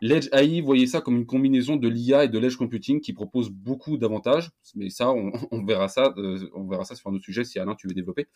L'edge 0.00 0.28
AI, 0.32 0.60
voyez 0.60 0.86
ça 0.86 1.00
comme 1.00 1.16
une 1.16 1.26
combinaison 1.26 1.76
de 1.76 1.88
l'IA 1.88 2.24
et 2.24 2.28
de 2.28 2.38
l'edge 2.38 2.56
computing 2.56 3.00
qui 3.00 3.12
propose 3.12 3.50
beaucoup 3.50 3.96
d'avantages, 3.96 4.50
mais 4.74 4.90
ça, 4.90 5.12
on, 5.50 5.64
verra 5.64 5.88
ça, 5.88 6.12
euh, 6.16 6.48
on 6.54 6.66
verra 6.66 6.84
ça 6.84 6.94
sur 6.94 7.10
un 7.10 7.14
autre 7.14 7.24
sujet 7.24 7.44
si 7.44 7.58
Alain 7.58 7.74
tu 7.74 7.88
veux 7.88 7.94
développer. 7.94 8.26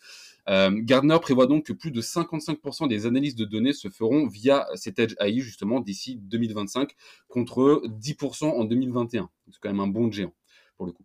Euh, 0.49 0.71
Gardner 0.73 1.17
prévoit 1.21 1.47
donc 1.47 1.65
que 1.65 1.73
plus 1.73 1.91
de 1.91 2.01
55% 2.01 2.87
des 2.87 3.05
analyses 3.05 3.35
de 3.35 3.45
données 3.45 3.73
se 3.73 3.89
feront 3.89 4.27
via 4.27 4.67
cet 4.75 4.99
edge 4.99 5.15
AI 5.19 5.39
justement 5.39 5.79
d'ici 5.79 6.17
2025 6.17 6.91
contre 7.27 7.83
10% 7.87 8.45
en 8.45 8.63
2021. 8.63 9.29
C'est 9.51 9.59
quand 9.59 9.69
même 9.69 9.79
un 9.79 9.87
bon 9.87 10.11
géant 10.11 10.33
pour 10.77 10.85
le 10.85 10.93
coup. 10.93 11.03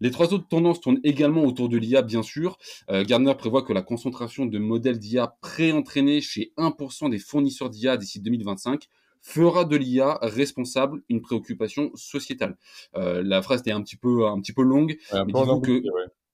Les 0.00 0.10
trois 0.10 0.32
autres 0.32 0.48
tendances 0.48 0.80
tournent 0.80 1.00
également 1.04 1.44
autour 1.44 1.68
de 1.68 1.76
l'IA, 1.76 2.02
bien 2.02 2.22
sûr. 2.22 2.58
Euh, 2.90 3.04
Gardner 3.04 3.34
prévoit 3.34 3.62
que 3.62 3.72
la 3.72 3.82
concentration 3.82 4.46
de 4.46 4.58
modèles 4.58 4.98
d'IA 4.98 5.36
pré-entraînés 5.40 6.20
chez 6.20 6.52
1% 6.56 7.10
des 7.10 7.18
fournisseurs 7.18 7.70
d'IA 7.70 7.96
d'ici 7.96 8.20
2025 8.20 8.88
fera 9.22 9.64
de 9.64 9.76
l'IA 9.76 10.18
responsable 10.22 11.02
une 11.08 11.20
préoccupation 11.20 11.90
sociétale. 11.94 12.56
Euh, 12.96 13.22
la 13.24 13.42
phrase 13.42 13.60
était 13.60 13.72
un 13.72 13.82
petit 13.82 13.96
peu 13.96 14.26
un 14.26 14.40
petit 14.40 14.52
peu 14.52 14.62
longue, 14.62 14.96
mais 15.12 15.32
que 15.32 15.82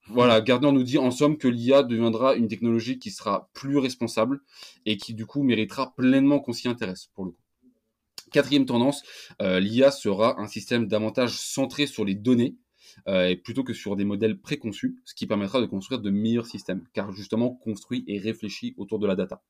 voilà, 0.08 0.41
Gardner 0.41 0.73
nous 0.73 0.82
dit 0.82 0.99
en 0.99 1.11
somme 1.11 1.38
que 1.38 1.49
l'IA 1.49 1.85
deviendra 1.85 2.35
une 2.35 2.49
technologie 2.49 2.99
qui 2.99 3.11
sera 3.11 3.49
plus 3.55 3.79
responsable 3.79 4.41
et 4.85 4.97
qui 4.97 5.15
du 5.15 5.26
coup 5.26 5.43
méritera 5.43 5.94
pleinement 5.94 6.41
qu'on 6.41 6.53
s'y 6.53 6.69
intéresse 6.69 7.08
pour 7.15 7.25
le 7.25 7.31
coup. 7.31 7.38
Quatrième 8.32 8.67
tendance, 8.67 9.03
euh, 9.41 9.61
l'IA 9.61 9.91
sera 9.91 10.41
un 10.41 10.47
système 10.49 10.88
davantage 10.88 11.38
centré 11.38 11.87
sur 11.87 12.05
les 12.05 12.15
données 12.15 12.56
euh, 13.09 13.35
plutôt 13.37 13.65
que 13.65 13.73
sur 13.73 13.97
des 13.97 14.05
modèles 14.05 14.39
préconçus, 14.39 14.97
ce 15.05 15.15
qui 15.15 15.27
permettra 15.27 15.61
de 15.61 15.67
construire 15.67 16.00
de 16.00 16.11
meilleurs 16.11 16.47
systèmes, 16.47 16.85
car 16.93 17.12
justement 17.12 17.50
construit 17.50 18.05
et 18.06 18.19
réfléchi 18.19 18.75
autour 18.77 18.99
de 18.99 19.06
la 19.06 19.17
data. 19.17 19.43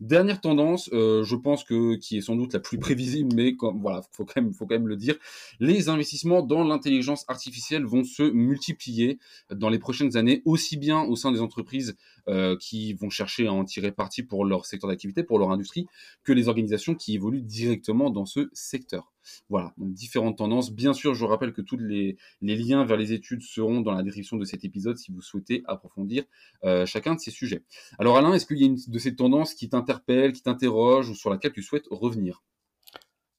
Dernière 0.00 0.40
tendance, 0.40 0.90
euh, 0.92 1.24
je 1.24 1.36
pense 1.36 1.64
que 1.64 1.96
qui 1.96 2.18
est 2.18 2.20
sans 2.20 2.36
doute 2.36 2.52
la 2.52 2.60
plus 2.60 2.78
prévisible, 2.78 3.34
mais 3.34 3.56
comme, 3.56 3.80
voilà, 3.80 4.02
faut 4.12 4.24
faut 4.24 4.66
quand 4.66 4.74
même 4.74 4.88
le 4.88 4.96
dire, 4.96 5.16
les 5.60 5.88
investissements 5.88 6.42
dans 6.42 6.64
l'intelligence 6.64 7.24
artificielle 7.28 7.84
vont 7.84 8.04
se 8.04 8.22
multiplier 8.22 9.18
dans 9.50 9.68
les 9.68 9.78
prochaines 9.78 10.16
années, 10.16 10.42
aussi 10.44 10.76
bien 10.76 11.02
au 11.02 11.16
sein 11.16 11.32
des 11.32 11.40
entreprises 11.40 11.96
euh, 12.28 12.56
qui 12.56 12.94
vont 12.94 13.10
chercher 13.10 13.46
à 13.46 13.52
en 13.52 13.64
tirer 13.64 13.92
parti 13.92 14.22
pour 14.22 14.44
leur 14.44 14.64
secteur 14.64 14.88
d'activité, 14.88 15.22
pour 15.22 15.38
leur 15.38 15.50
industrie, 15.50 15.86
que 16.22 16.32
les 16.32 16.48
organisations 16.48 16.94
qui 16.94 17.14
évoluent 17.14 17.42
directement 17.42 18.10
dans 18.10 18.24
ce 18.24 18.48
secteur. 18.52 19.12
Voilà, 19.48 19.72
différentes 19.76 20.38
tendances. 20.38 20.72
Bien 20.72 20.92
sûr, 20.92 21.14
je 21.14 21.24
rappelle 21.24 21.52
que 21.52 21.62
tous 21.62 21.76
les, 21.76 22.16
liens 22.40 22.84
vers 22.84 22.96
les 22.96 23.12
études 23.12 23.42
seront 23.42 23.80
dans 23.80 23.92
la 23.92 24.02
description 24.02 24.36
de 24.36 24.44
cet 24.44 24.64
épisode 24.64 24.96
si 24.96 25.12
vous 25.12 25.22
souhaitez 25.22 25.62
approfondir 25.66 26.24
euh, 26.64 26.86
chacun 26.86 27.14
de 27.14 27.20
ces 27.20 27.30
sujets. 27.30 27.62
Alors 27.98 28.16
Alain, 28.16 28.32
est-ce 28.32 28.46
qu'il 28.46 28.58
y 28.58 28.64
a 28.64 28.66
une 28.66 28.78
de 28.86 28.98
ces 28.98 29.16
tendances 29.16 29.54
qui 29.54 29.68
t'interpelle, 29.68 30.32
qui 30.32 30.42
t'interroge 30.42 31.08
ou 31.08 31.14
sur 31.14 31.30
laquelle 31.30 31.52
tu 31.52 31.62
souhaites 31.62 31.86
revenir? 31.90 32.42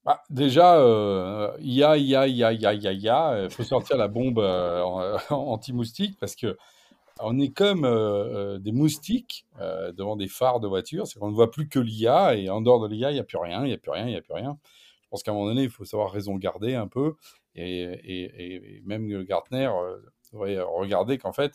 Bah, 0.03 0.21
déjà, 0.29 0.77
euh, 0.77 1.51
IA, 1.59 1.97
IA, 1.97 2.27
IA, 2.27 2.53
IA, 2.53 2.73
IA, 2.75 2.93
IA, 2.93 3.43
il 3.45 3.49
faut 3.49 3.63
sortir 3.63 3.97
la 3.97 4.07
bombe 4.07 4.37
euh, 4.37 4.83
anti-moustique 5.31 6.17
parce 6.19 6.35
que 6.35 6.55
on 7.19 7.39
est 7.39 7.51
comme 7.51 7.85
euh, 7.85 8.59
des 8.59 8.71
moustiques 8.71 9.45
devant 9.93 10.15
des 10.15 10.27
phares 10.27 10.59
de 10.59 10.67
voiture, 10.67 11.07
c'est 11.07 11.19
qu'on 11.19 11.29
ne 11.29 11.35
voit 11.35 11.51
plus 11.51 11.69
que 11.69 11.79
l'IA 11.79 12.35
et 12.35 12.49
en 12.49 12.61
dehors 12.61 12.81
de 12.81 12.87
l'IA, 12.87 13.11
il 13.11 13.15
n'y 13.15 13.19
a 13.19 13.23
plus 13.23 13.37
rien, 13.37 13.63
il 13.63 13.67
n'y 13.67 13.73
a 13.73 13.77
plus 13.77 13.91
rien, 13.91 14.05
il 14.05 14.11
n'y 14.11 14.17
a 14.17 14.21
plus 14.21 14.33
rien 14.33 14.57
pense 15.15 15.23
qu'à 15.23 15.31
un 15.31 15.33
moment 15.33 15.47
donné, 15.47 15.63
il 15.63 15.69
faut 15.69 15.85
savoir 15.85 16.11
raison 16.11 16.35
garder 16.35 16.75
un 16.75 16.87
peu. 16.87 17.15
Et, 17.55 18.81
même 18.85 19.23
Gartner 19.23 19.67
euh, 19.67 19.97
devrait 20.33 20.59
regarder 20.59 21.17
qu'en 21.17 21.31
fait, 21.31 21.53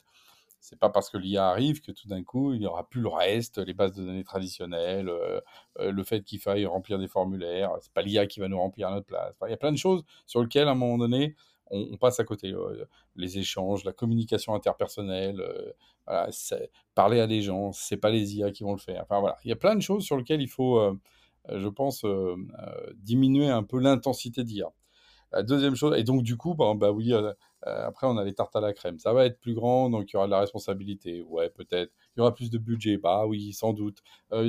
c'est 0.60 0.78
pas 0.78 0.88
parce 0.88 1.10
que 1.10 1.18
l'IA 1.18 1.48
arrive 1.48 1.82
que 1.82 1.92
tout 1.92 2.08
d'un 2.08 2.22
coup, 2.24 2.54
il 2.54 2.60
n'y 2.60 2.66
aura 2.66 2.88
plus 2.88 3.02
le 3.02 3.08
reste, 3.08 3.58
les 3.58 3.74
bases 3.74 3.92
de 3.94 4.04
données 4.04 4.24
traditionnelles, 4.24 5.10
euh, 5.10 5.40
euh, 5.78 5.92
le 5.92 6.04
fait 6.04 6.22
qu'il 6.22 6.40
faille 6.40 6.64
remplir 6.64 6.98
des 6.98 7.08
formulaires. 7.08 7.72
C'est 7.82 7.92
pas 7.92 8.00
l'IA 8.00 8.26
qui 8.26 8.40
va 8.40 8.48
nous 8.48 8.58
remplir 8.58 8.88
à 8.88 8.92
notre 8.92 9.06
place. 9.06 9.34
il 9.46 9.50
y 9.50 9.54
a 9.54 9.58
plein 9.58 9.72
de 9.72 9.78
choses 9.78 10.04
sur 10.26 10.42
lesquelles, 10.42 10.68
à 10.68 10.70
un 10.70 10.74
moment 10.74 10.96
donné, 10.96 11.36
on, 11.70 11.96
passe 11.96 12.20
à 12.20 12.24
côté. 12.24 12.52
les 13.16 13.38
échanges, 13.38 13.84
la 13.84 13.92
communication 13.92 14.54
interpersonnelle, 14.54 15.42
parler 16.94 17.20
à 17.20 17.26
des 17.26 17.42
gens, 17.42 17.72
c'est 17.72 17.96
pas 17.96 18.10
les 18.10 18.36
IA 18.36 18.50
qui 18.50 18.64
vont 18.64 18.72
le 18.72 18.78
faire. 18.78 19.02
Enfin 19.02 19.20
voilà, 19.20 19.36
il 19.44 19.48
y 19.48 19.52
a 19.52 19.56
plein 19.56 19.76
de 19.76 19.82
choses 19.82 20.04
sur 20.04 20.16
lesquelles 20.16 20.42
il 20.42 20.48
faut 20.48 20.80
je 21.48 21.68
pense, 21.68 22.04
euh, 22.04 22.36
euh, 22.58 22.92
diminuer 22.96 23.48
un 23.48 23.62
peu 23.62 23.78
l'intensité 23.78 24.44
d'IA. 24.44 24.72
La 25.32 25.42
deuxième 25.42 25.76
chose, 25.76 25.96
et 25.96 26.02
donc 26.02 26.22
du 26.22 26.36
coup, 26.36 26.54
bah, 26.54 26.72
bah 26.76 26.90
oui, 26.90 27.12
euh, 27.12 27.32
après 27.62 28.06
on 28.08 28.16
a 28.16 28.24
les 28.24 28.34
tartes 28.34 28.56
à 28.56 28.60
la 28.60 28.72
crème. 28.72 28.98
Ça 28.98 29.12
va 29.12 29.26
être 29.26 29.38
plus 29.40 29.54
grand, 29.54 29.88
donc 29.88 30.10
il 30.10 30.14
y 30.14 30.16
aura 30.16 30.26
de 30.26 30.32
la 30.32 30.40
responsabilité. 30.40 31.22
Ouais, 31.22 31.50
peut-être. 31.50 31.92
Il 32.16 32.18
y 32.18 32.20
aura 32.20 32.34
plus 32.34 32.50
de 32.50 32.58
budget. 32.58 32.96
Bah 32.98 33.26
oui, 33.26 33.52
sans 33.52 33.72
doute. 33.72 34.02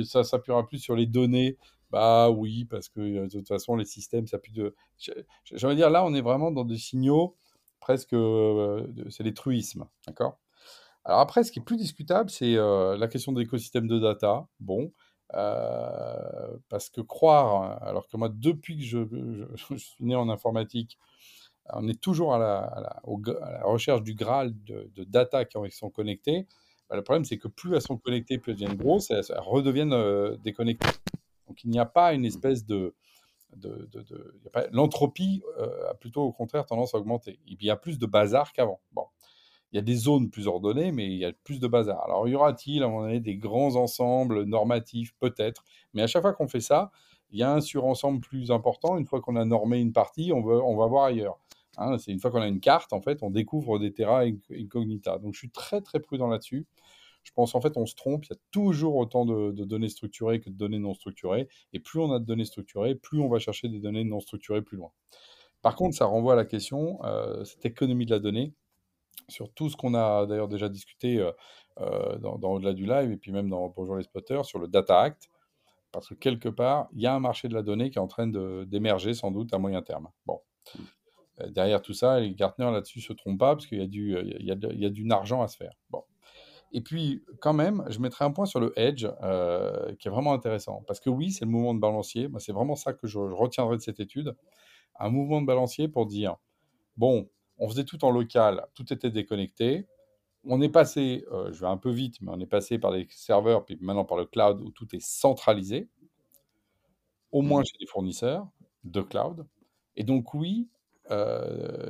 ça 0.04 0.24
s'appuiera 0.24 0.66
plus 0.66 0.78
sur 0.78 0.96
les 0.96 1.06
données. 1.06 1.56
Bah 1.92 2.30
oui, 2.30 2.64
parce 2.64 2.88
que 2.88 3.26
de 3.26 3.28
toute 3.28 3.48
façon, 3.48 3.76
les 3.76 3.84
systèmes, 3.84 4.26
ça 4.26 4.38
plus 4.38 4.52
de. 4.52 4.74
J'aimerais 5.44 5.76
dire, 5.76 5.90
là, 5.90 6.04
on 6.06 6.14
est 6.14 6.22
vraiment 6.22 6.50
dans 6.50 6.64
des 6.64 6.78
signaux 6.78 7.36
presque. 7.80 8.16
c'est 9.10 9.22
les 9.22 9.34
truismes. 9.34 9.86
D'accord? 10.06 10.38
Alors 11.04 11.20
après, 11.20 11.44
ce 11.44 11.52
qui 11.52 11.58
est 11.58 11.62
plus 11.62 11.76
discutable, 11.76 12.30
c'est 12.30 12.54
la 12.54 13.08
question 13.08 13.32
de 13.32 13.40
l'écosystème 13.40 13.88
de 13.88 13.98
data. 13.98 14.48
Bon, 14.58 14.90
parce 15.28 16.88
que 16.90 17.02
croire, 17.02 17.82
alors 17.82 18.08
que 18.08 18.16
moi, 18.16 18.30
depuis 18.30 18.78
que 18.78 18.82
je, 19.54 19.76
suis 19.76 20.04
né 20.04 20.14
en 20.14 20.30
informatique, 20.30 20.98
on 21.74 21.86
est 21.88 22.00
toujours 22.00 22.34
à 22.34 22.38
la, 22.38 23.00
recherche 23.64 24.02
du 24.02 24.14
Graal 24.14 24.54
de, 24.64 25.04
data 25.04 25.44
qui 25.44 25.58
sont 25.72 25.90
connectées. 25.90 26.46
Bah, 26.88 26.96
le 26.96 27.02
problème, 27.02 27.26
c'est 27.26 27.38
que 27.38 27.48
plus 27.48 27.74
elles 27.74 27.82
sont 27.82 27.98
connectées, 27.98 28.38
plus 28.38 28.52
elles 28.52 28.58
deviennent 28.58 28.78
grosses, 28.78 29.10
elles, 29.10 29.24
redeviennent 29.38 30.36
déconnectées. 30.42 30.88
Donc 31.52 31.64
il 31.64 31.70
n'y 31.70 31.78
a 31.78 31.84
pas 31.84 32.14
une 32.14 32.24
espèce 32.24 32.64
de, 32.64 32.94
de, 33.56 33.86
l'entropie 34.70 35.42
a 35.86 35.92
plutôt 35.92 36.22
au 36.22 36.32
contraire 36.32 36.64
tendance 36.64 36.94
à 36.94 36.98
augmenter. 36.98 37.40
Il 37.46 37.62
y 37.62 37.68
a 37.68 37.76
plus 37.76 37.98
de 37.98 38.06
bazar 38.06 38.54
qu'avant. 38.54 38.80
Bon, 38.92 39.04
il 39.70 39.76
y 39.76 39.78
a 39.78 39.82
des 39.82 39.96
zones 39.96 40.30
plus 40.30 40.46
ordonnées, 40.46 40.92
mais 40.92 41.04
il 41.04 41.18
y 41.18 41.26
a 41.26 41.32
plus 41.44 41.60
de 41.60 41.68
bazar. 41.68 42.02
Alors, 42.06 42.26
y 42.26 42.34
aura-t-il 42.34 42.82
à 42.82 42.86
un 42.86 42.88
moment 42.88 43.02
donné 43.02 43.20
des 43.20 43.36
grands 43.36 43.76
ensembles 43.76 44.44
normatifs? 44.44 45.14
Peut-être. 45.20 45.62
Mais 45.92 46.00
à 46.00 46.06
chaque 46.06 46.22
fois 46.22 46.32
qu'on 46.32 46.48
fait 46.48 46.62
ça, 46.62 46.90
il 47.30 47.38
y 47.38 47.42
a 47.42 47.52
un 47.52 47.60
surensemble 47.60 48.20
plus 48.20 48.50
important. 48.50 48.96
Une 48.96 49.04
fois 49.04 49.20
qu'on 49.20 49.36
a 49.36 49.44
normé 49.44 49.78
une 49.78 49.92
partie, 49.92 50.32
on, 50.32 50.40
veut, 50.40 50.62
on 50.62 50.74
va 50.74 50.86
voir 50.86 51.04
ailleurs. 51.04 51.38
Hein, 51.76 51.98
c'est 51.98 52.12
une 52.12 52.20
fois 52.20 52.30
qu'on 52.30 52.40
a 52.40 52.48
une 52.48 52.60
carte, 52.60 52.94
en 52.94 53.02
fait, 53.02 53.22
on 53.22 53.28
découvre 53.28 53.78
des 53.78 53.92
terra 53.92 54.22
incognita. 54.50 55.18
Donc, 55.18 55.34
je 55.34 55.40
suis 55.40 55.50
très, 55.50 55.82
très 55.82 56.00
prudent 56.00 56.28
là-dessus. 56.28 56.66
Je 57.22 57.32
pense 57.32 57.54
en 57.54 57.60
fait 57.60 57.76
on 57.76 57.86
se 57.86 57.94
trompe, 57.94 58.26
il 58.26 58.30
y 58.30 58.32
a 58.36 58.40
toujours 58.50 58.96
autant 58.96 59.24
de, 59.24 59.52
données 59.64 59.88
structurées 59.88 60.40
que 60.40 60.50
de 60.50 60.56
données 60.56 60.78
non 60.78 60.94
structurées, 60.94 61.48
et 61.72 61.80
plus 61.80 62.00
on 62.00 62.12
a 62.12 62.18
de 62.18 62.24
données 62.24 62.44
structurées, 62.44 62.94
plus 62.94 63.20
on 63.20 63.28
va 63.28 63.38
chercher 63.38 63.68
des 63.68 63.78
données 63.78 64.04
non 64.04 64.20
structurées 64.20 64.62
plus 64.62 64.76
loin. 64.76 64.90
Par 65.62 65.76
contre, 65.76 65.96
ça 65.96 66.06
renvoie 66.06 66.32
à 66.32 66.36
la 66.36 66.44
question, 66.44 66.98
euh, 67.04 67.44
cette 67.44 67.64
économie 67.64 68.06
de 68.06 68.10
la 68.10 68.18
donnée, 68.18 68.52
sur 69.28 69.52
tout 69.52 69.70
ce 69.70 69.76
qu'on 69.76 69.94
a 69.94 70.26
d'ailleurs 70.26 70.48
déjà 70.48 70.68
discuté 70.68 71.18
euh, 71.18 71.30
euh, 71.80 72.18
dans, 72.18 72.38
Au-delà 72.42 72.72
du 72.72 72.84
live 72.84 73.12
et 73.12 73.16
puis 73.16 73.30
même 73.30 73.48
dans 73.48 73.68
Bonjour 73.68 73.96
les 73.96 74.02
spotters 74.02 74.44
sur 74.44 74.58
le 74.58 74.66
Data 74.66 75.00
Act, 75.00 75.30
parce 75.92 76.08
que 76.08 76.14
quelque 76.14 76.48
part, 76.48 76.88
il 76.92 77.00
y 77.00 77.06
a 77.06 77.14
un 77.14 77.20
marché 77.20 77.48
de 77.48 77.54
la 77.54 77.62
donnée 77.62 77.90
qui 77.90 77.98
est 77.98 78.02
en 78.02 78.08
train 78.08 78.26
d'émerger 78.26 79.14
sans 79.14 79.30
doute 79.30 79.54
à 79.54 79.58
moyen 79.58 79.82
terme. 79.82 80.08
Bon. 80.26 80.40
Derrière 81.48 81.80
tout 81.80 81.94
ça, 81.94 82.20
les 82.20 82.34
Gartner 82.34 82.70
là-dessus 82.70 83.00
se 83.00 83.12
trompent 83.12 83.38
pas 83.38 83.54
parce 83.54 83.66
qu'il 83.66 83.78
y 83.80 83.84
y 83.84 84.46
y 84.46 84.86
a 84.86 84.90
du 84.90 85.10
argent 85.10 85.42
à 85.42 85.48
se 85.48 85.56
faire. 85.56 85.74
Bon. 85.90 86.02
Et 86.72 86.80
puis, 86.80 87.22
quand 87.40 87.52
même, 87.52 87.84
je 87.88 87.98
mettrai 87.98 88.24
un 88.24 88.30
point 88.30 88.46
sur 88.46 88.58
le 88.58 88.72
hedge 88.78 89.06
qui 89.98 90.08
est 90.08 90.10
vraiment 90.10 90.32
intéressant. 90.32 90.82
Parce 90.86 91.00
que 91.00 91.10
oui, 91.10 91.30
c'est 91.30 91.44
le 91.44 91.50
mouvement 91.50 91.74
de 91.74 91.80
balancier. 91.80 92.28
c'est 92.38 92.52
vraiment 92.52 92.76
ça 92.76 92.92
que 92.92 93.06
je, 93.06 93.12
je, 93.12 93.34
retiendrai 93.34 93.76
de 93.76 93.82
cette 93.82 94.00
étude. 94.00 94.34
Un 94.98 95.10
mouvement 95.10 95.40
de 95.40 95.46
balancier 95.46 95.88
pour 95.88 96.06
dire, 96.06 96.36
bon, 96.96 97.28
on 97.58 97.68
faisait 97.68 97.84
tout 97.84 98.04
en 98.04 98.10
local, 98.10 98.66
tout 98.74 98.92
était 98.92 99.10
déconnecté. 99.10 99.86
On 100.44 100.60
est 100.60 100.68
passé, 100.68 101.24
euh, 101.30 101.52
je 101.52 101.60
vais 101.60 101.68
un 101.68 101.76
peu 101.76 101.90
vite, 101.90 102.20
mais 102.20 102.32
on 102.32 102.40
est 102.40 102.46
passé 102.46 102.78
par 102.78 102.90
des 102.90 103.06
serveurs, 103.10 103.64
puis 103.64 103.78
maintenant 103.80 104.04
par 104.04 104.18
le 104.18 104.26
cloud 104.26 104.60
où 104.60 104.70
tout 104.70 104.88
est 104.96 105.00
centralisé, 105.00 105.88
au 107.30 107.42
moins 107.42 107.60
mmh. 107.60 107.66
chez 107.66 107.76
les 107.78 107.86
fournisseurs 107.86 108.48
de 108.82 109.00
cloud. 109.00 109.46
Et 109.94 110.02
donc 110.02 110.34
oui, 110.34 110.68
euh, 110.70 110.81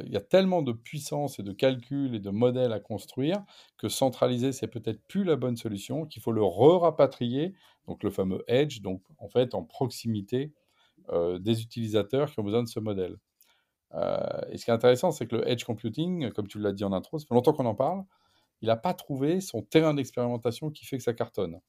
il 0.04 0.12
y 0.12 0.16
a 0.16 0.20
tellement 0.20 0.62
de 0.62 0.72
puissance 0.72 1.38
et 1.38 1.42
de 1.42 1.52
calcul 1.52 2.14
et 2.14 2.20
de 2.20 2.30
modèles 2.30 2.72
à 2.72 2.80
construire 2.80 3.42
que 3.78 3.88
centraliser, 3.88 4.52
c'est 4.52 4.68
peut-être 4.68 5.00
plus 5.06 5.24
la 5.24 5.36
bonne 5.36 5.56
solution, 5.56 6.06
qu'il 6.06 6.22
faut 6.22 6.32
le 6.32 6.42
re-rapatrier, 6.42 7.54
donc 7.86 8.02
le 8.02 8.10
fameux 8.10 8.42
edge, 8.48 8.80
donc 8.80 9.02
en 9.18 9.28
fait 9.28 9.54
en 9.54 9.64
proximité 9.64 10.52
euh, 11.10 11.38
des 11.38 11.62
utilisateurs 11.62 12.30
qui 12.30 12.38
ont 12.40 12.44
besoin 12.44 12.62
de 12.62 12.68
ce 12.68 12.80
modèle. 12.80 13.16
Euh, 13.94 14.40
et 14.50 14.56
ce 14.56 14.64
qui 14.64 14.70
est 14.70 14.74
intéressant, 14.74 15.10
c'est 15.10 15.26
que 15.26 15.36
le 15.36 15.48
edge 15.48 15.64
computing, 15.64 16.30
comme 16.30 16.46
tu 16.46 16.58
l'as 16.58 16.72
dit 16.72 16.84
en 16.84 16.92
intro, 16.92 17.18
ça 17.18 17.26
fait 17.26 17.34
longtemps 17.34 17.52
qu'on 17.52 17.66
en 17.66 17.74
parle, 17.74 18.04
il 18.60 18.68
n'a 18.68 18.76
pas 18.76 18.94
trouvé 18.94 19.40
son 19.40 19.62
terrain 19.62 19.94
d'expérimentation 19.94 20.70
qui 20.70 20.86
fait 20.86 20.96
que 20.96 21.02
ça 21.02 21.12
cartonne. 21.12 21.60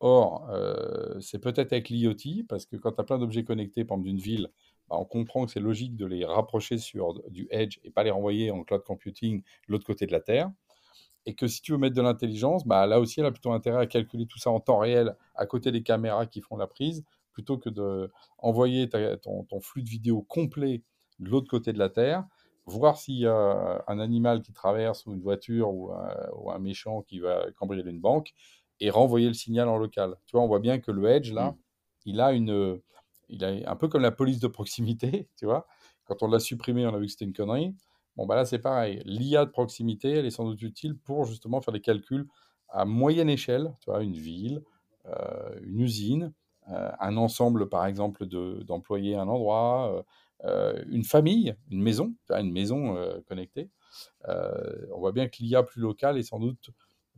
Or, 0.00 0.48
euh, 0.50 1.18
c'est 1.20 1.38
peut-être 1.38 1.72
avec 1.72 1.88
l'IoT, 1.88 2.44
parce 2.48 2.66
que 2.66 2.76
quand 2.76 2.92
tu 2.92 3.00
as 3.00 3.04
plein 3.04 3.18
d'objets 3.18 3.44
connectés, 3.44 3.84
par 3.84 3.96
exemple 3.96 4.10
d'une 4.10 4.20
ville, 4.20 4.50
on 4.98 5.04
comprend 5.04 5.44
que 5.46 5.52
c'est 5.52 5.60
logique 5.60 5.96
de 5.96 6.06
les 6.06 6.24
rapprocher 6.24 6.78
sur 6.78 7.14
du 7.30 7.46
edge 7.50 7.78
et 7.84 7.90
pas 7.90 8.04
les 8.04 8.10
renvoyer 8.10 8.50
en 8.50 8.64
cloud 8.64 8.82
computing 8.84 9.42
de 9.42 9.72
l'autre 9.72 9.86
côté 9.86 10.06
de 10.06 10.12
la 10.12 10.20
Terre. 10.20 10.50
Et 11.26 11.34
que 11.34 11.46
si 11.46 11.62
tu 11.62 11.72
veux 11.72 11.78
mettre 11.78 11.96
de 11.96 12.02
l'intelligence, 12.02 12.66
bah, 12.66 12.86
là 12.86 13.00
aussi, 13.00 13.20
elle 13.20 13.26
a 13.26 13.30
plutôt 13.30 13.52
intérêt 13.52 13.80
à 13.80 13.86
calculer 13.86 14.26
tout 14.26 14.38
ça 14.38 14.50
en 14.50 14.60
temps 14.60 14.78
réel 14.78 15.16
à 15.34 15.46
côté 15.46 15.72
des 15.72 15.82
caméras 15.82 16.26
qui 16.26 16.40
font 16.42 16.56
la 16.56 16.66
prise, 16.66 17.04
plutôt 17.32 17.56
que 17.56 17.70
d'envoyer 17.70 18.88
ton, 18.88 19.44
ton, 19.44 19.60
flux 19.60 19.82
de 19.82 19.88
vidéo 19.88 20.22
complet 20.22 20.82
de 21.18 21.28
l'autre 21.30 21.48
côté 21.48 21.72
de 21.72 21.78
la 21.78 21.88
Terre, 21.88 22.24
voir 22.66 22.96
s'il 22.96 23.18
y 23.18 23.26
a 23.26 23.84
un 23.86 23.98
animal 23.98 24.42
qui 24.42 24.52
traverse 24.52 25.06
ou 25.06 25.12
une 25.12 25.20
voiture 25.20 25.72
ou 25.72 25.92
un, 26.50 26.58
méchant 26.58 27.02
qui 27.02 27.18
va 27.18 27.46
cambrioler 27.56 27.90
une 27.90 28.00
banque 28.00 28.32
et 28.80 28.90
renvoyer 28.90 29.28
le 29.28 29.34
signal 29.34 29.68
en 29.68 29.76
local. 29.76 30.16
Tu 30.26 30.32
vois, 30.36 30.42
on 30.42 30.48
voit 30.48 30.60
bien 30.60 30.78
que 30.78 30.90
le 30.90 31.06
Edge, 31.08 31.32
là, 31.32 31.50
mmh. 31.50 31.56
il 32.06 32.20
a 32.20 32.32
une... 32.32 32.80
Il 33.28 33.44
a 33.44 33.70
un 33.70 33.76
peu 33.76 33.88
comme 33.88 34.02
la 34.02 34.12
police 34.12 34.40
de 34.40 34.48
proximité, 34.48 35.28
tu 35.36 35.46
vois. 35.46 35.66
Quand 36.04 36.22
on 36.22 36.28
l'a 36.28 36.40
supprimé, 36.40 36.86
on 36.86 36.94
a 36.94 36.98
vu 36.98 37.06
que 37.06 37.12
c'était 37.12 37.24
une 37.24 37.32
connerie. 37.32 37.74
Bon, 38.16 38.26
bah 38.26 38.36
là, 38.36 38.44
c'est 38.44 38.58
pareil. 38.58 39.02
L'IA 39.04 39.44
de 39.44 39.50
proximité, 39.50 40.10
elle 40.10 40.26
est 40.26 40.30
sans 40.30 40.44
doute 40.44 40.62
utile 40.62 40.96
pour 40.96 41.24
justement 41.24 41.60
faire 41.60 41.72
des 41.72 41.80
calculs 41.80 42.28
à 42.68 42.84
moyenne 42.84 43.28
échelle, 43.28 43.72
tu 43.80 43.90
vois, 43.90 44.02
une 44.02 44.14
ville, 44.16 44.62
euh, 45.06 45.60
une 45.62 45.80
usine, 45.80 46.32
euh, 46.70 46.90
un 46.98 47.16
ensemble, 47.16 47.68
par 47.68 47.86
exemple, 47.86 48.26
d'employés 48.26 49.14
à 49.14 49.22
un 49.22 49.28
endroit, 49.28 50.04
euh, 50.44 50.82
une 50.88 51.04
famille, 51.04 51.54
une 51.70 51.82
maison, 51.82 52.14
une 52.30 52.52
maison 52.52 52.96
connectée. 53.28 53.70
On 54.26 54.98
voit 54.98 55.12
bien 55.12 55.28
que 55.28 55.36
l'IA 55.40 55.62
plus 55.62 55.80
locale 55.80 56.18
est 56.18 56.22
sans 56.22 56.38
doute 56.38 56.70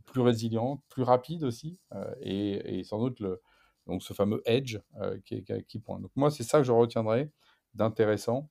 plus 0.05 0.21
résiliente, 0.21 0.81
plus 0.89 1.03
rapide 1.03 1.43
aussi, 1.43 1.79
et, 2.21 2.83
sans 2.83 2.99
doute 2.99 3.19
le, 3.19 3.41
donc 3.87 4.03
ce 4.03 4.13
fameux 4.13 4.41
edge 4.45 4.77
qui, 5.25 5.43
qui, 5.67 5.79
pointe. 5.79 6.01
Donc 6.01 6.11
moi, 6.15 6.29
c'est 6.29 6.43
ça 6.43 6.59
que 6.59 6.63
je 6.63 6.71
retiendrai 6.71 7.31
d'intéressant 7.73 8.49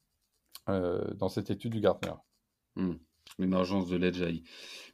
dans 0.66 1.28
cette 1.28 1.50
étude 1.50 1.72
du 1.72 1.80
Gartner. 1.80 2.14
Hmm. 2.74 2.94
L'émergence 3.38 3.88
de 3.88 3.96
l'edge 3.96 4.22
AI. 4.22 4.42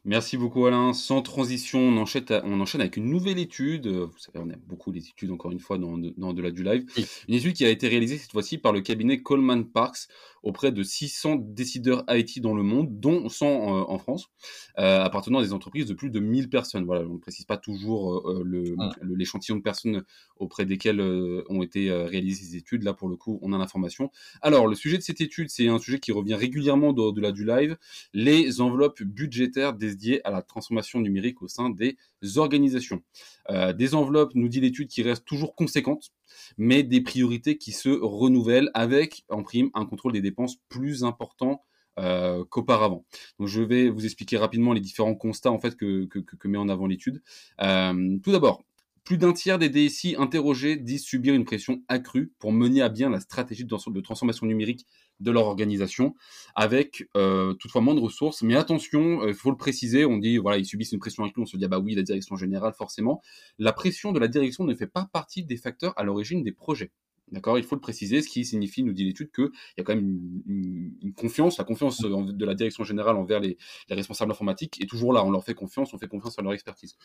Merci 0.05 0.35
beaucoup 0.35 0.65
Alain. 0.65 0.91
Sans 0.91 1.21
transition, 1.21 1.79
on 1.79 1.95
enchaîne, 1.95 2.25
on 2.43 2.59
enchaîne 2.59 2.81
avec 2.81 2.97
une 2.97 3.09
nouvelle 3.09 3.39
étude. 3.39 3.87
Vous 3.87 4.17
savez, 4.17 4.39
on 4.39 4.49
aime 4.49 4.61
beaucoup 4.67 4.91
les 4.91 5.07
études, 5.07 5.31
encore 5.31 5.51
une 5.51 5.61
fois, 5.61 5.77
dans, 5.77 5.97
dans 5.97 6.33
de 6.33 6.41
la 6.41 6.51
du 6.51 6.61
live. 6.61 6.85
Une 7.29 7.35
étude 7.35 7.53
qui 7.53 7.63
a 7.63 7.69
été 7.69 7.87
réalisée 7.87 8.17
cette 8.17 8.33
fois-ci 8.33 8.57
par 8.57 8.73
le 8.73 8.81
cabinet 8.81 9.21
Coleman 9.21 9.63
Parks 9.63 10.09
auprès 10.43 10.73
de 10.73 10.83
600 10.83 11.37
décideurs 11.39 12.03
IT 12.09 12.41
dans 12.41 12.53
le 12.53 12.63
monde, 12.63 12.99
dont 12.99 13.29
100 13.29 13.45
euh, 13.45 13.83
en 13.87 13.97
France, 13.97 14.29
euh, 14.77 15.01
appartenant 15.01 15.39
à 15.39 15.41
des 15.41 15.53
entreprises 15.53 15.85
de 15.85 15.93
plus 15.93 16.09
de 16.09 16.19
1000 16.19 16.49
personnes. 16.49 16.83
Voilà, 16.83 17.05
on 17.07 17.13
ne 17.13 17.19
précise 17.19 17.45
pas 17.45 17.55
toujours 17.55 18.29
euh, 18.29 18.75
ah. 18.77 18.91
l'échantillon 19.03 19.55
de 19.55 19.61
personnes 19.61 20.03
auprès 20.35 20.65
desquelles 20.65 20.99
ont 21.47 21.63
été 21.63 21.91
réalisées 21.91 22.43
ces 22.43 22.57
études. 22.57 22.83
Là, 22.83 22.93
pour 22.93 23.07
le 23.07 23.15
coup, 23.15 23.39
on 23.41 23.53
a 23.53 23.57
l'information. 23.57 24.11
Alors, 24.41 24.67
le 24.67 24.75
sujet 24.75 24.97
de 24.97 25.03
cette 25.03 25.21
étude, 25.21 25.49
c'est 25.49 25.69
un 25.69 25.79
sujet 25.79 25.99
qui 25.99 26.11
revient 26.11 26.35
régulièrement 26.35 26.91
de, 26.91 27.11
de 27.11 27.21
la 27.21 27.31
du 27.31 27.45
live, 27.45 27.77
les 28.13 28.32
enveloppes 28.59 29.03
budgétaires 29.03 29.73
dédiées 29.73 30.25
à 30.25 30.31
la 30.31 30.41
transformation 30.41 30.99
numérique 30.99 31.41
au 31.41 31.47
sein 31.47 31.69
des 31.69 31.97
organisations. 32.37 33.01
des 33.49 33.95
enveloppes, 33.95 34.35
nous 34.35 34.47
dit 34.47 34.61
l'étude, 34.61 34.87
qui 34.87 35.03
restent 35.03 35.25
toujours 35.25 35.55
conséquentes 35.55 36.11
mais 36.57 36.83
des 36.83 37.01
priorités 37.01 37.57
qui 37.57 37.71
se 37.71 37.89
renouvellent 37.89 38.71
avec 38.73 39.23
en 39.29 39.43
prime 39.43 39.69
un 39.73 39.85
contrôle 39.85 40.13
des 40.13 40.21
dépenses 40.21 40.57
plus 40.69 41.03
important 41.03 41.63
euh, 41.99 42.43
qu'auparavant. 42.45 43.05
Je 43.39 43.61
vais 43.61 43.89
vous 43.89 44.05
expliquer 44.05 44.37
rapidement 44.37 44.73
les 44.73 44.81
différents 44.81 45.15
constats 45.15 45.51
en 45.51 45.59
fait 45.59 45.75
que, 45.75 46.05
que, 46.05 46.47
met 46.47 46.57
en 46.57 46.69
avant 46.69 46.87
l'étude. 46.87 47.21
Euh, 47.61 48.17
tout 48.23 48.31
d'abord, 48.31 48.63
plus 49.03 49.17
d'un 49.17 49.33
tiers 49.33 49.59
des 49.59 49.69
DSI 49.69 50.15
interrogés 50.17 50.77
disent 50.77 51.03
subir 51.03 51.33
une 51.33 51.43
pression 51.43 51.81
accrue 51.87 52.33
pour 52.39 52.53
mener 52.53 52.81
à 52.81 52.89
bien 52.89 53.09
la 53.09 53.19
stratégie 53.19 53.65
de 53.65 54.01
transformation 54.01 54.45
numérique 54.45 54.87
de 55.19 55.31
leur 55.31 55.45
organisation, 55.45 56.15
avec 56.55 57.07
euh, 57.15 57.53
toutefois 57.55 57.81
moins 57.81 57.95
de 57.95 57.99
ressources. 57.99 58.41
Mais 58.41 58.55
attention, 58.55 59.27
il 59.27 59.33
faut 59.33 59.51
le 59.51 59.57
préciser, 59.57 60.05
on 60.05 60.17
dit, 60.17 60.37
voilà, 60.37 60.57
ils 60.57 60.65
subissent 60.65 60.91
une 60.91 60.99
pression 60.99 61.23
accrue, 61.23 61.41
on 61.41 61.45
se 61.45 61.57
dit, 61.57 61.65
ah 61.65 61.69
bah 61.69 61.79
oui, 61.79 61.95
la 61.95 62.03
direction 62.03 62.35
générale, 62.35 62.73
forcément. 62.73 63.21
La 63.59 63.73
pression 63.73 64.11
de 64.11 64.19
la 64.19 64.27
direction 64.27 64.63
ne 64.63 64.73
fait 64.73 64.87
pas 64.87 65.09
partie 65.11 65.43
des 65.43 65.57
facteurs 65.57 65.93
à 65.97 66.03
l'origine 66.03 66.43
des 66.43 66.51
projets. 66.51 66.91
D'accord 67.31 67.57
Il 67.57 67.63
faut 67.63 67.75
le 67.75 67.81
préciser, 67.81 68.21
ce 68.21 68.27
qui 68.27 68.45
signifie, 68.45 68.83
nous 68.83 68.93
dit 68.93 69.05
l'étude, 69.05 69.31
qu'il 69.31 69.49
y 69.77 69.81
a 69.81 69.83
quand 69.83 69.95
même 69.95 70.19
une, 70.45 71.13
confiance, 71.15 71.57
la 71.57 71.63
confiance 71.63 71.99
de 71.99 72.45
la 72.45 72.53
direction 72.53 72.83
générale 72.83 73.15
envers 73.15 73.39
les, 73.39 73.57
responsables 73.89 74.31
informatiques 74.31 74.81
est 74.81 74.87
toujours 74.87 75.13
là. 75.13 75.23
On 75.23 75.31
leur 75.31 75.43
fait 75.43 75.55
confiance, 75.55 75.93
on 75.93 75.97
fait 75.97 76.07
confiance 76.07 76.37
à 76.37 76.41
leur 76.41 76.53
expertise. 76.53 76.95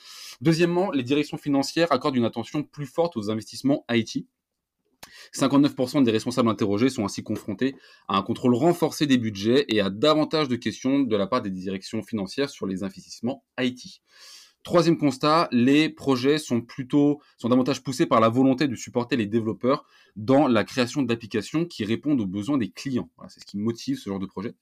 Deuxièmement, 0.41 0.91
les 0.91 1.03
directions 1.03 1.39
financières 1.39 1.93
accordent 1.93 2.17
une 2.17 2.25
attention 2.25 2.63
plus 2.63 2.87
forte 2.87 3.17
aux 3.17 3.31
investissements 3.31 3.85
IT. 3.91 4.27
59% 5.33 6.03
des 6.03 6.11
responsables 6.11 6.49
interrogés 6.49 6.91
sont 6.91 7.05
ainsi 7.05 7.23
confrontés 7.23 7.77
à 8.09 8.17
un 8.17 8.23
contrôle 8.23 8.55
renforcé 8.55 9.07
des 9.07 9.19
budgets 9.19 9.65
et 9.69 9.81
à 9.81 9.91
davantage 9.91 10.49
de 10.49 10.57
questions 10.57 11.01
de 11.01 11.17
la 11.17 11.27
part 11.27 11.43
des 11.43 11.51
directions 11.51 12.03
financières 12.03 12.51
sur 12.51 12.67
les 12.67 12.83
investissements 12.83 13.45
IT. 13.59 14.03
Troisième 14.69 14.99
constat, 14.99 15.49
les 15.51 15.89
projets 15.89 16.37
sont 16.37 16.61
plutôt, 16.61 17.23
sont 17.39 17.49
davantage 17.49 17.83
poussés 17.83 18.05
par 18.05 18.21
la 18.21 18.29
volonté 18.29 18.69
de 18.69 18.75
supporter 18.77 19.17
les 19.17 19.25
développeurs 19.25 19.87
dans 20.15 20.47
la 20.47 20.63
création 20.63 21.01
d'applications 21.01 21.65
qui 21.65 21.87
répondent 21.87 22.21
aux 22.21 22.27
besoins 22.27 22.59
des 22.59 22.69
clients. 22.69 23.09
c'est 23.29 23.41
ce 23.41 23.47
qui 23.47 23.57
motive 23.57 23.97
ce 23.97 24.11
genre 24.11 24.19
de 24.19 24.27
projet. 24.27 24.53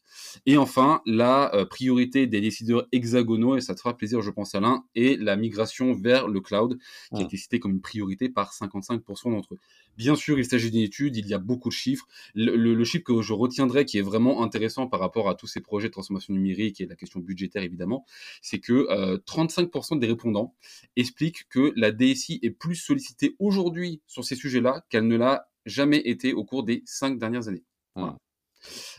Et 0.45 0.59
enfin, 0.59 1.01
la 1.07 1.53
euh, 1.57 1.65
priorité 1.65 2.29
des 2.29 2.41
décideurs 2.41 2.87
hexagonaux, 2.93 3.57
et 3.57 3.61
ça 3.61 3.75
te 3.75 3.81
fera 3.81 3.97
plaisir, 3.97 4.23
je 4.23 4.31
pense, 4.31 4.55
Alain, 4.55 4.85
est 4.95 5.21
la 5.21 5.35
migration 5.35 5.93
vers 5.93 6.29
le 6.29 6.41
cloud, 6.41 6.79
qui 7.13 7.23
a 7.23 7.25
été 7.25 7.37
citée 7.37 7.59
comme 7.59 7.73
une 7.73 7.81
priorité 7.81 8.29
par 8.29 8.53
55% 8.53 9.33
d'entre 9.33 9.55
eux. 9.55 9.59
Bien 9.97 10.15
sûr, 10.15 10.39
il 10.39 10.45
s'agit 10.45 10.71
d'une 10.71 10.83
étude, 10.83 11.17
il 11.17 11.27
y 11.27 11.35
a 11.35 11.39
beaucoup 11.39 11.71
de 11.71 11.75
chiffres. 11.75 12.07
Le, 12.35 12.85
chiffre 12.85 13.05
que 13.05 13.23
je 13.23 13.33
retiendrai, 13.33 13.87
qui 13.87 13.99
est 13.99 14.03
vraiment 14.03 14.45
intéressant 14.45 14.87
par 14.87 15.01
rapport 15.01 15.29
à 15.29 15.35
tous 15.35 15.47
ces 15.47 15.61
projets 15.61 15.89
de 15.89 15.93
transformation 15.93 16.35
numérique 16.35 16.81
et 16.81 16.87
la 16.87 16.95
question 16.95 17.19
budgétaire 17.19 17.63
évidemment, 17.63 18.05
c'est 18.43 18.59
que 18.59 19.17
35% 19.25 19.96
des 20.01 20.07
répondants 20.07 20.55
expliquent 20.97 21.49
que 21.49 21.73
la 21.77 21.93
DSI 21.93 22.39
est 22.43 22.51
plus 22.51 22.77
sollicitée 22.77 23.37
aujourd'hui 23.39 24.01
sur 24.07 24.25
ces 24.25 24.37
sujets-là 24.37 24.85
qu'elle 24.89 25.07
ne 25.07 25.17
l'a 25.17 25.49
jamais 25.65 25.99
été 25.99 26.33
au 26.33 26.45
cours 26.45 26.65
des 26.65 26.83
cinq 26.87 27.19
dernières 27.19 27.49
années. 27.49 27.65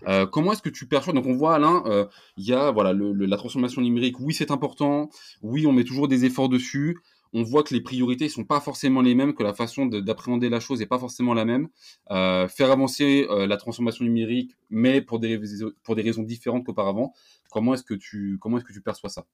Euh, 0.08 0.26
comment 0.26 0.54
est-ce 0.54 0.62
que 0.62 0.70
tu 0.70 0.88
perçois 0.88 1.14
Donc 1.14 1.26
on 1.26 1.36
voit 1.36 1.56
Alain, 1.56 1.84
euh, 1.88 2.06
il 2.38 2.46
y 2.46 2.54
a 2.54 2.72
voilà 2.72 2.94
la 2.94 3.38
transformation 3.38 3.82
numérique. 3.82 4.20
Oui, 4.20 4.34
c'est 4.34 4.52
important. 4.52 5.10
Oui, 5.42 5.66
on 5.66 5.74
met 5.74 5.84
toujours 5.84 6.08
des 6.08 6.26
efforts 6.26 6.50
dessus 6.50 6.98
on 7.34 7.44
voit 7.44 7.62
que 7.62 7.74
les 7.74 7.82
priorités 7.82 8.30
sont 8.30 8.46
pas 8.46 8.62
forcément 8.62 9.02
les 9.02 9.14
mêmes, 9.14 9.34
que 9.34 9.44
la 9.44 9.54
façon 9.54 9.86
d'appréhender 9.86 10.48
la 10.48 10.62
chose 10.62 10.80
n'est 10.80 10.86
pas 10.86 10.98
forcément 10.98 11.34
la 11.34 11.44
même. 11.44 11.68
Euh, 12.10 12.48
faire 12.48 12.72
avancer 12.72 13.28
la 13.30 13.58
transformation 13.58 14.06
numérique, 14.06 14.56
mais 14.70 15.02
pour 15.02 15.20
des, 15.20 15.38
pour 15.84 15.96
des 15.96 16.04
raisons 16.04 16.24
différentes 16.24 16.66
qu'auparavant. 16.66 17.14
Comment 17.52 17.74
est-ce 17.74 17.84
que 17.84 17.94
tu 17.94 18.38
comment 18.40 18.58
est-ce 18.58 18.66
que 18.66 18.74
tu 18.74 18.82
perçois 18.82 19.10
ça? 19.10 19.26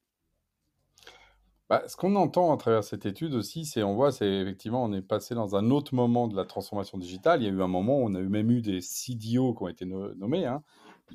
Bah, 1.70 1.82
ce 1.86 1.96
qu'on 1.96 2.14
entend 2.16 2.52
à 2.52 2.56
travers 2.56 2.84
cette 2.84 3.06
étude 3.06 3.34
aussi, 3.34 3.64
c'est 3.64 3.82
on 3.82 3.94
voit, 3.94 4.12
c'est 4.12 4.28
effectivement, 4.28 4.84
on 4.84 4.92
est 4.92 5.02
passé 5.02 5.34
dans 5.34 5.56
un 5.56 5.70
autre 5.70 5.94
moment 5.94 6.28
de 6.28 6.36
la 6.36 6.44
transformation 6.44 6.98
digitale. 6.98 7.42
Il 7.42 7.46
y 7.46 7.48
a 7.48 7.52
eu 7.52 7.62
un 7.62 7.68
moment 7.68 7.98
où 7.98 8.06
on 8.06 8.14
a 8.14 8.20
eu 8.20 8.28
même 8.28 8.50
eu 8.50 8.60
des 8.60 8.80
CDO 8.80 9.54
qui 9.54 9.62
ont 9.62 9.68
été 9.68 9.84
nommés, 9.84 10.46
hein, 10.46 10.62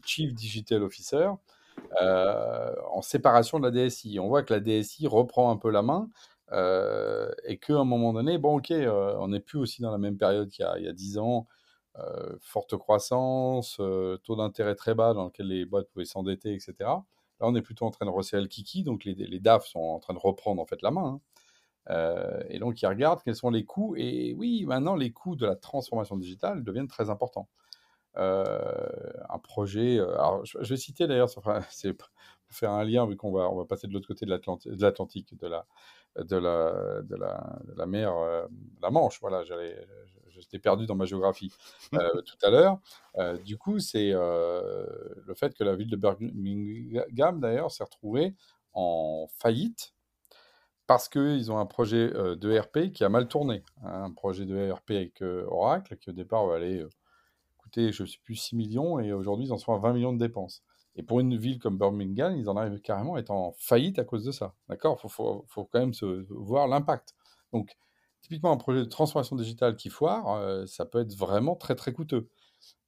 Chief 0.03 0.33
Digital 0.33 0.83
Officer, 0.83 1.29
euh, 2.01 2.73
en 2.91 3.01
séparation 3.01 3.59
de 3.59 3.69
la 3.69 3.71
DSI. 3.71 4.19
On 4.19 4.27
voit 4.27 4.43
que 4.43 4.53
la 4.53 4.59
DSI 4.59 5.07
reprend 5.07 5.51
un 5.51 5.57
peu 5.57 5.69
la 5.69 5.81
main. 5.81 6.09
Euh, 6.51 7.31
et 7.45 7.57
qu'à 7.57 7.75
un 7.75 7.83
moment 7.83 8.13
donné, 8.13 8.37
bon, 8.37 8.57
ok, 8.57 8.71
euh, 8.71 9.15
on 9.19 9.29
n'est 9.29 9.39
plus 9.39 9.59
aussi 9.59 9.81
dans 9.81 9.91
la 9.91 9.97
même 9.97 10.17
période 10.17 10.49
qu'il 10.49 10.65
y 10.65 10.87
a, 10.87 10.93
10 10.93 11.17
ans, 11.19 11.47
euh, 11.99 12.37
forte 12.41 12.77
croissance, 12.77 13.77
taux 14.23 14.35
d'intérêt 14.35 14.75
très 14.75 14.95
bas 14.95 15.13
dans 15.13 15.25
lequel 15.25 15.47
les 15.47 15.65
boîtes 15.65 15.89
pouvaient 15.89 16.05
s'endetter, 16.05 16.53
etc. 16.53 16.89
Là, 17.39 17.47
on 17.47 17.55
est 17.55 17.61
plutôt 17.61 17.85
en 17.85 17.91
train 17.91 18.05
de 18.05 18.11
resserrer 18.11 18.41
le 18.41 18.47
kiki, 18.47 18.83
donc 18.83 19.05
les, 19.05 19.13
les 19.13 19.39
DAF 19.39 19.65
sont 19.65 19.79
en 19.79 19.99
train 19.99 20.13
de 20.13 20.19
reprendre 20.19 20.61
en 20.61 20.65
fait 20.65 20.81
la 20.81 20.91
main. 20.91 21.21
Hein. 21.89 22.43
et 22.49 22.59
donc, 22.59 22.81
ils 22.81 22.87
regardent 22.87 23.21
quels 23.23 23.35
sont 23.35 23.49
les 23.49 23.65
coûts. 23.65 23.95
Et 23.97 24.33
oui, 24.37 24.65
maintenant, 24.65 24.95
les 24.95 25.11
coûts 25.11 25.35
de 25.35 25.45
la 25.45 25.55
transformation 25.55 26.17
digitale 26.17 26.63
deviennent 26.63 26.87
très 26.87 27.09
importants. 27.09 27.47
un 28.15 29.39
projet, 29.41 29.99
alors 29.99 30.45
je, 30.45 30.57
vais 30.59 30.77
citer 30.77 31.07
d'ailleurs, 31.07 31.29
c'est 31.69 31.93
pour 31.93 32.09
faire 32.49 32.71
un 32.71 32.83
lien, 32.83 33.05
vu 33.05 33.15
qu'on 33.15 33.31
va, 33.31 33.49
on 33.49 33.55
va 33.55 33.65
passer 33.65 33.87
de 33.87 33.93
l'autre 33.93 34.07
côté 34.07 34.25
de 34.25 34.31
l'Atlantique, 34.31 35.37
de 35.37 35.47
la, 35.47 35.65
de 36.17 36.35
la, 36.35 37.01
de 37.03 37.15
la, 37.15 37.59
de 37.65 37.73
la 37.75 37.85
mer, 37.85 38.15
euh, 38.15 38.47
la 38.81 38.89
Manche. 38.89 39.19
Voilà, 39.21 39.43
j'étais 40.39 40.59
perdu 40.59 40.85
dans 40.85 40.95
ma 40.95 41.05
géographie 41.05 41.51
euh, 41.93 42.21
tout 42.21 42.37
à 42.43 42.49
l'heure. 42.49 42.79
Euh, 43.17 43.37
du 43.37 43.57
coup, 43.57 43.79
c'est 43.79 44.11
le 44.11 45.33
fait 45.35 45.53
que 45.53 45.63
la 45.63 45.75
ville 45.75 45.89
de 45.89 45.95
Birmingham, 45.95 47.39
d'ailleurs, 47.39 47.71
s'est 47.71 47.83
retrouvée 47.83 48.35
en 48.73 49.27
faillite 49.37 49.93
parce 50.87 51.07
qu'ils 51.07 51.51
ont 51.51 51.59
un 51.59 51.65
projet 51.67 52.11
d'ERP 52.37 52.91
qui 52.91 53.03
a 53.03 53.09
mal 53.09 53.27
tourné. 53.27 53.63
Hein, 53.83 54.05
un 54.05 54.11
projet 54.11 54.45
de 54.45 54.55
ERP 54.55 54.91
avec 54.91 55.21
Oracle 55.21 55.97
qui 55.97 56.09
au 56.09 56.13
départ 56.13 56.47
va 56.47 56.55
aller 56.55 56.83
coûter, 57.57 57.91
je 57.91 58.03
ne 58.03 58.07
sais 58.07 58.17
plus, 58.23 58.35
6 58.35 58.55
millions 58.55 58.99
et 58.99 59.13
aujourd'hui 59.13 59.47
ils 59.47 59.53
en 59.53 59.57
sont 59.57 59.73
à 59.73 59.77
20 59.77 59.93
millions 59.93 60.13
de 60.13 60.19
dépenses. 60.19 60.63
Et 60.99 61.03
pour 61.03 61.21
une 61.21 61.37
ville 61.37 61.59
comme 61.59 61.77
Birmingham, 61.77 62.35
ils 62.35 62.49
en 62.49 62.57
arrivent 62.57 62.81
carrément 62.81 63.15
à 63.15 63.19
être 63.19 63.31
en 63.31 63.53
faillite 63.57 63.99
à 63.99 64.03
cause 64.03 64.25
de 64.25 64.33
ça. 64.33 64.53
D'accord? 64.67 64.99
Il 65.03 65.09
faut, 65.09 65.45
quand 65.71 65.79
même 65.79 65.93
se, 65.93 66.25
voir 66.29 66.67
l'impact. 66.67 67.15
Donc, 67.53 67.77
typiquement, 68.21 68.51
un 68.51 68.57
projet 68.57 68.79
de 68.79 68.85
transformation 68.85 69.35
digitale 69.35 69.75
qui 69.75 69.89
foire, 69.89 70.35
euh, 70.35 70.65
ça 70.65 70.85
peut 70.85 70.99
être 70.99 71.15
vraiment 71.15 71.55
très, 71.55 71.75
très 71.75 71.93
coûteux. 71.93 72.29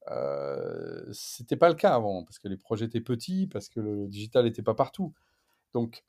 Euh, 0.09 1.05
Ce 1.13 1.41
n'était 1.41 1.57
pas 1.57 1.69
le 1.69 1.75
cas 1.75 1.95
avant, 1.95 2.23
parce 2.23 2.39
que 2.39 2.47
les 2.47 2.57
projets 2.57 2.85
étaient 2.85 3.01
petits, 3.01 3.47
parce 3.47 3.69
que 3.69 3.79
le 3.79 4.07
digital 4.07 4.45
n'était 4.45 4.63
pas 4.63 4.75
partout. 4.75 5.13
Donc, 5.73 6.03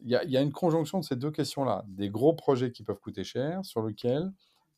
il 0.00 0.10
y, 0.10 0.36
a 0.36 0.42
une 0.42 0.52
conjonction 0.52 1.00
de 1.00 1.04
ces 1.04 1.16
deux 1.16 1.30
questions-là. 1.30 1.84
Des 1.88 2.10
gros 2.10 2.34
projets 2.34 2.70
qui 2.70 2.82
peuvent 2.82 3.00
coûter 3.00 3.24
cher, 3.24 3.64
sur 3.64 3.82
lesquels 3.82 4.30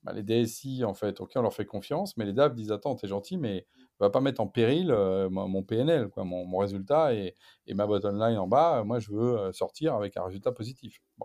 bah, 0.04 0.12
les 0.12 0.22
DSI, 0.22 0.84
en 0.84 0.94
fait, 0.94 1.20
ok, 1.20 1.32
on 1.36 1.42
leur 1.42 1.52
fait 1.52 1.66
confiance, 1.66 2.16
mais 2.16 2.24
les 2.24 2.32
DAF 2.32 2.54
disent 2.54 2.70
Attends, 2.70 2.94
t'es 2.94 3.08
gentil, 3.08 3.36
mais 3.36 3.66
va 4.00 4.10
pas 4.10 4.20
mettre 4.20 4.40
en 4.40 4.46
péril 4.46 4.90
euh, 4.90 5.28
mon 5.28 5.62
PNL, 5.62 6.08
quoi, 6.08 6.24
mon, 6.24 6.56
résultat 6.58 7.14
et, 7.14 7.34
ma 7.74 7.86
bottom 7.86 8.18
line 8.18 8.38
en 8.38 8.46
bas. 8.46 8.84
Moi, 8.84 9.00
je 9.00 9.10
veux 9.10 9.38
euh, 9.38 9.52
sortir 9.52 9.94
avec 9.94 10.16
un 10.16 10.24
résultat 10.24 10.52
positif. 10.52 11.00
Mmh. 11.18 11.24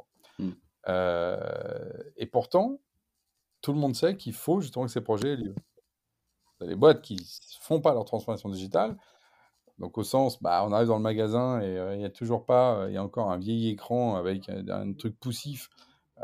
Euh, 0.88 1.91
et 2.17 2.26
pourtant, 2.26 2.80
tout 3.62 3.74
le 3.74 3.80
monde 3.80 3.96
sait 3.96 4.17
qu'il 4.17 4.34
faut 4.34 4.62
justement 4.62 4.86
que 4.86 4.91
ces 4.91 5.02
projets 5.02 5.34
aient 5.34 5.38
lieu. 5.38 5.56
Les 6.62 6.76
boîtes 6.76 7.02
qui 7.02 7.15
ne 7.15 7.62
font 7.62 7.82
pas 7.82 7.93
leur 7.93 8.06
transformation 8.06 8.50
digitale, 8.50 8.98
donc 9.80 9.98
au 9.98 10.04
sens, 10.04 10.41
bah, 10.41 10.63
on 10.65 10.72
arrive 10.72 10.88
dans 10.88 10.98
le 10.98 11.02
magasin 11.02 11.62
et 11.62 11.76
il 11.93 11.98
n'y 11.98 12.06
a 12.06 12.10
toujours 12.10 12.46
pas, 12.46 12.86
il 12.88 12.93
y 12.93 12.98
a 12.98 13.04
encore 13.04 13.32
un 13.32 13.38
vieil 13.38 13.69
écran 13.69 14.15
avec 14.15 14.48
un, 14.50 14.93
truc 14.93 15.19
poussif. 15.19 15.69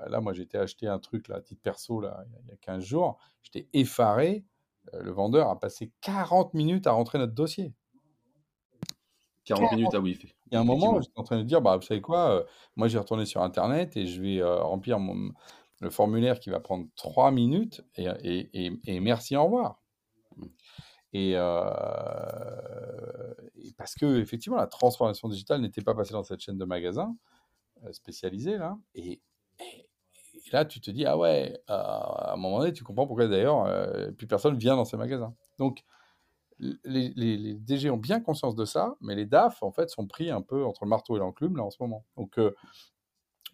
là, 0.07 0.21
moi, 0.21 0.33
été 0.37 0.57
acheter 0.57 0.87
un 0.87 0.99
truc, 0.99 1.27
là, 1.27 1.41
titre 1.41 1.61
perso, 1.61 1.99
là, 1.99 2.23
il 2.43 2.49
y 2.49 2.53
a 2.53 2.57
15 2.57 2.83
jours. 2.83 3.17
J'étais 3.41 3.67
effaré 3.73 4.45
euh, 4.93 5.03
le 5.03 5.11
vendeur 5.11 5.49
a 5.49 5.59
passé 5.59 5.91
40 6.01 6.53
minutes 6.53 6.87
à 6.87 6.91
rentrer 6.91 7.17
notre 7.17 7.33
dossier. 7.33 7.73
40 9.53 9.71
minutes, 9.73 9.91
ah 9.93 9.99
oui. 9.99 10.17
Il 10.21 10.53
y 10.53 10.57
a 10.57 10.59
un 10.59 10.63
moment, 10.63 11.01
j'étais 11.01 11.19
en 11.19 11.23
train 11.23 11.37
de 11.37 11.43
dire, 11.43 11.61
bah, 11.61 11.75
vous 11.77 11.81
savez 11.81 12.01
quoi, 12.01 12.31
euh, 12.31 12.43
moi 12.75 12.87
j'ai 12.87 12.97
retourné 12.97 13.25
sur 13.25 13.41
Internet 13.41 13.95
et 13.97 14.05
je 14.05 14.21
vais 14.21 14.41
euh, 14.41 14.61
remplir 14.61 14.99
le 15.81 15.89
formulaire 15.89 16.39
qui 16.39 16.49
va 16.49 16.59
prendre 16.59 16.87
3 16.95 17.31
minutes 17.31 17.81
et, 17.95 18.99
merci, 18.99 19.35
au 19.35 19.43
revoir. 19.45 19.81
Mmh. 20.37 20.45
Et, 21.13 21.33
parce 23.77 23.95
que 23.95 24.19
effectivement, 24.19 24.57
la 24.57 24.67
transformation 24.67 25.29
digitale 25.29 25.61
n'était 25.61 25.81
pas 25.81 25.95
passée 25.95 26.13
dans 26.13 26.23
cette 26.23 26.41
chaîne 26.41 26.57
de 26.57 26.65
magasins 26.65 27.15
spécialisée 27.91 28.57
là, 28.57 28.77
et, 28.93 29.21
là, 30.51 30.65
tu 30.65 30.81
te 30.81 30.91
dis, 30.91 31.05
ah 31.05 31.17
ouais, 31.17 31.59
euh, 31.69 31.73
à 31.73 32.33
un 32.33 32.37
moment 32.37 32.59
donné, 32.59 32.73
tu 32.73 32.83
comprends 32.83 33.07
pourquoi 33.07 33.27
d'ailleurs, 33.27 33.65
euh, 33.65 34.11
plus 34.11 34.27
personne 34.27 34.57
vient 34.57 34.75
dans 34.75 34.85
ces 34.85 34.97
magasins. 34.97 35.33
Donc, 35.57 35.83
les, 36.59 37.53
DG 37.55 37.89
ont 37.89 37.97
bien 37.97 38.19
conscience 38.19 38.55
de 38.55 38.65
ça, 38.65 38.95
mais 39.01 39.15
les 39.15 39.25
DAF, 39.25 39.63
en 39.63 39.71
fait, 39.71 39.89
sont 39.89 40.07
pris 40.07 40.29
un 40.29 40.41
peu 40.41 40.65
entre 40.65 40.83
le 40.83 40.89
marteau 40.89 41.15
et 41.15 41.19
l'enclume, 41.19 41.57
là, 41.57 41.63
en 41.63 41.69
ce 41.69 41.77
moment. 41.79 42.05
Donc, 42.17 42.33
il 42.37 42.43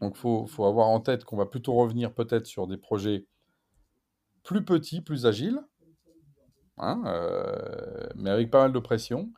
euh, 0.03 0.11
faut, 0.13 0.45
faut, 0.47 0.65
avoir 0.65 0.87
en 0.87 0.99
tête 0.99 1.23
qu'on 1.23 1.37
va 1.37 1.45
plutôt 1.45 1.73
revenir 1.73 2.13
peut-être 2.13 2.47
sur 2.47 2.67
des 2.67 2.77
projets 2.77 3.25
plus 4.43 4.63
petits, 4.63 5.01
plus 5.01 5.25
agiles, 5.25 5.59
hein, 6.77 7.01
mais 8.15 8.29
avec 8.29 8.51
pas 8.51 8.61
mal 8.61 8.73
de 8.73 8.79
pression. 8.79 9.31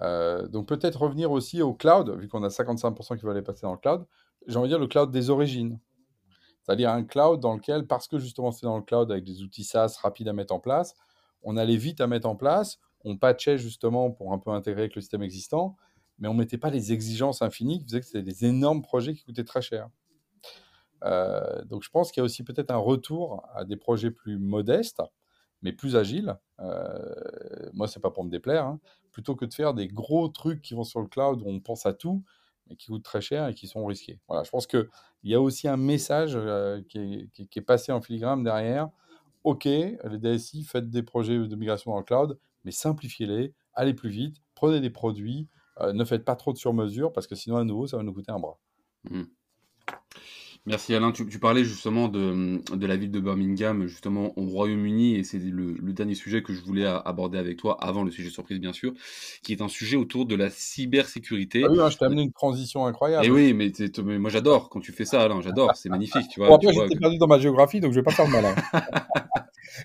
donc, 0.00 0.66
peut-être 0.66 1.02
revenir 1.02 1.30
aussi 1.30 1.62
au 1.62 1.74
cloud, 1.74 2.10
vu 2.18 2.28
qu'on 2.28 2.42
a 2.42 2.48
55% 2.48 3.16
qui 3.16 3.22
veulent 3.22 3.32
aller 3.32 3.42
passer 3.42 3.62
dans 3.62 3.72
le 3.72 3.78
cloud. 3.78 4.06
J'ai 4.46 4.56
envie 4.56 4.68
de 4.68 4.74
dire 4.74 4.80
le 4.80 4.86
cloud 4.86 5.10
des 5.10 5.30
origines. 5.30 5.78
C'est-à-dire 6.62 6.90
un 6.90 7.02
cloud 7.02 7.40
dans 7.40 7.54
lequel, 7.54 7.86
parce 7.86 8.08
que 8.08 8.18
justement 8.18 8.52
c'est 8.52 8.66
dans 8.66 8.76
le 8.76 8.82
cloud 8.82 9.10
avec 9.10 9.24
des 9.24 9.42
outils 9.42 9.64
SaaS 9.64 9.98
rapides 10.02 10.28
à 10.28 10.34
mettre 10.34 10.54
en 10.54 10.60
place, 10.60 10.94
on 11.42 11.56
allait 11.56 11.76
vite 11.76 12.00
à 12.00 12.06
mettre 12.06 12.28
en 12.28 12.36
place, 12.36 12.78
on 13.04 13.16
patchait 13.16 13.58
justement 13.58 14.10
pour 14.10 14.32
un 14.32 14.38
peu 14.38 14.50
intégrer 14.50 14.82
avec 14.82 14.94
le 14.94 15.00
système 15.00 15.22
existant, 15.22 15.76
mais 16.18 16.28
on 16.28 16.34
ne 16.34 16.38
mettait 16.38 16.58
pas 16.58 16.70
les 16.70 16.92
exigences 16.92 17.42
infinies 17.42 17.78
qui 17.78 17.84
faisaient 17.84 18.00
que 18.00 18.06
c'était 18.06 18.22
des 18.22 18.44
énormes 18.44 18.82
projets 18.82 19.14
qui 19.14 19.24
coûtaient 19.24 19.44
très 19.44 19.62
cher. 19.62 19.88
Euh, 21.04 21.64
donc 21.64 21.82
je 21.82 21.90
pense 21.90 22.10
qu'il 22.10 22.20
y 22.20 22.22
a 22.22 22.24
aussi 22.24 22.42
peut-être 22.42 22.70
un 22.70 22.78
retour 22.78 23.46
à 23.54 23.64
des 23.64 23.76
projets 23.76 24.10
plus 24.10 24.38
modestes, 24.38 25.02
mais 25.62 25.72
plus 25.72 25.96
agiles. 25.96 26.36
Euh, 26.60 27.70
moi, 27.72 27.88
c'est 27.88 28.00
pas 28.00 28.10
pour 28.10 28.24
me 28.24 28.30
déplaire, 28.30 28.64
hein. 28.64 28.80
plutôt 29.12 29.36
que 29.36 29.44
de 29.44 29.54
faire 29.54 29.74
des 29.74 29.88
gros 29.88 30.28
trucs 30.28 30.62
qui 30.62 30.74
vont 30.74 30.84
sur 30.84 31.00
le 31.00 31.06
cloud 31.06 31.42
où 31.42 31.48
on 31.48 31.60
pense 31.60 31.86
à 31.86 31.92
tout, 31.92 32.24
mais 32.68 32.76
qui 32.76 32.88
coûtent 32.88 33.04
très 33.04 33.20
cher 33.20 33.48
et 33.48 33.54
qui 33.54 33.66
sont 33.66 33.84
risqués. 33.86 34.20
Voilà, 34.28 34.44
je 34.44 34.50
pense 34.50 34.66
qu'il 34.66 34.88
y 35.24 35.34
a 35.34 35.40
aussi 35.40 35.68
un 35.68 35.76
message 35.76 36.32
euh, 36.34 36.82
qui, 36.88 37.30
est, 37.38 37.60
passé 37.60 37.92
en 37.92 38.00
filigrane 38.00 38.42
derrière. 38.42 38.90
OK, 39.44 39.64
les 39.64 39.98
DSI, 40.18 40.64
faites 40.64 40.90
des 40.90 41.02
projets 41.02 41.38
de 41.38 41.56
migration 41.56 41.92
dans 41.92 41.98
le 41.98 42.04
cloud, 42.04 42.38
mais 42.68 42.72
simplifiez-les, 42.72 43.54
allez 43.72 43.94
plus 43.94 44.10
vite, 44.10 44.36
prenez 44.54 44.80
des 44.80 44.90
produits, 44.90 45.48
euh, 45.80 45.94
ne 45.94 46.04
faites 46.04 46.22
pas 46.22 46.36
trop 46.36 46.52
de 46.52 46.58
sur-mesure 46.58 47.14
parce 47.14 47.26
que 47.26 47.34
sinon, 47.34 47.56
à 47.56 47.64
nouveau, 47.64 47.86
ça 47.86 47.96
va 47.96 48.02
nous 48.02 48.12
coûter 48.12 48.30
un 48.30 48.38
bras. 48.38 48.58
Mmh. 49.08 49.22
Merci 50.68 50.94
Alain. 50.94 51.12
Tu, 51.12 51.38
parlais 51.38 51.64
justement 51.64 52.08
de, 52.08 52.86
la 52.86 52.96
ville 52.96 53.10
de 53.10 53.20
Birmingham, 53.20 53.86
justement 53.86 54.38
au 54.38 54.44
Royaume-Uni, 54.44 55.16
et 55.16 55.24
c'est 55.24 55.38
le, 55.38 55.74
dernier 55.92 56.14
sujet 56.14 56.42
que 56.42 56.52
je 56.52 56.60
voulais 56.60 56.84
aborder 56.84 57.38
avec 57.38 57.56
toi, 57.56 57.78
avant 57.80 58.02
le 58.04 58.10
sujet 58.10 58.28
surprise 58.28 58.60
bien 58.60 58.74
sûr, 58.74 58.92
qui 59.42 59.52
est 59.52 59.62
un 59.62 59.68
sujet 59.68 59.96
autour 59.96 60.26
de 60.26 60.34
la 60.34 60.50
cybersécurité. 60.50 61.62
Ah 61.64 61.70
oui, 61.70 61.80
hein, 61.80 61.88
je 61.88 61.96
t'ai 61.96 62.04
amené 62.04 62.22
une 62.22 62.32
transition 62.32 62.86
incroyable. 62.86 63.24
Et 63.24 63.30
oui, 63.30 63.54
mais, 63.54 63.72
moi 64.18 64.30
j'adore 64.30 64.68
quand 64.68 64.80
tu 64.80 64.92
fais 64.92 65.06
ça, 65.06 65.22
Alain, 65.22 65.40
j'adore, 65.40 65.74
c'est 65.74 65.88
magnifique. 65.88 66.28
Tu 66.30 66.40
vois, 66.40 66.54
après, 66.54 66.72
j'étais 66.72 66.98
perdu 66.98 67.16
dans 67.16 67.26
ma 67.26 67.38
géographie, 67.38 67.80
donc 67.80 67.92
je 67.92 68.00
vais 68.00 68.04
pas 68.04 68.12
faire 68.12 68.26
le 68.26 68.32
malin. 68.32 68.54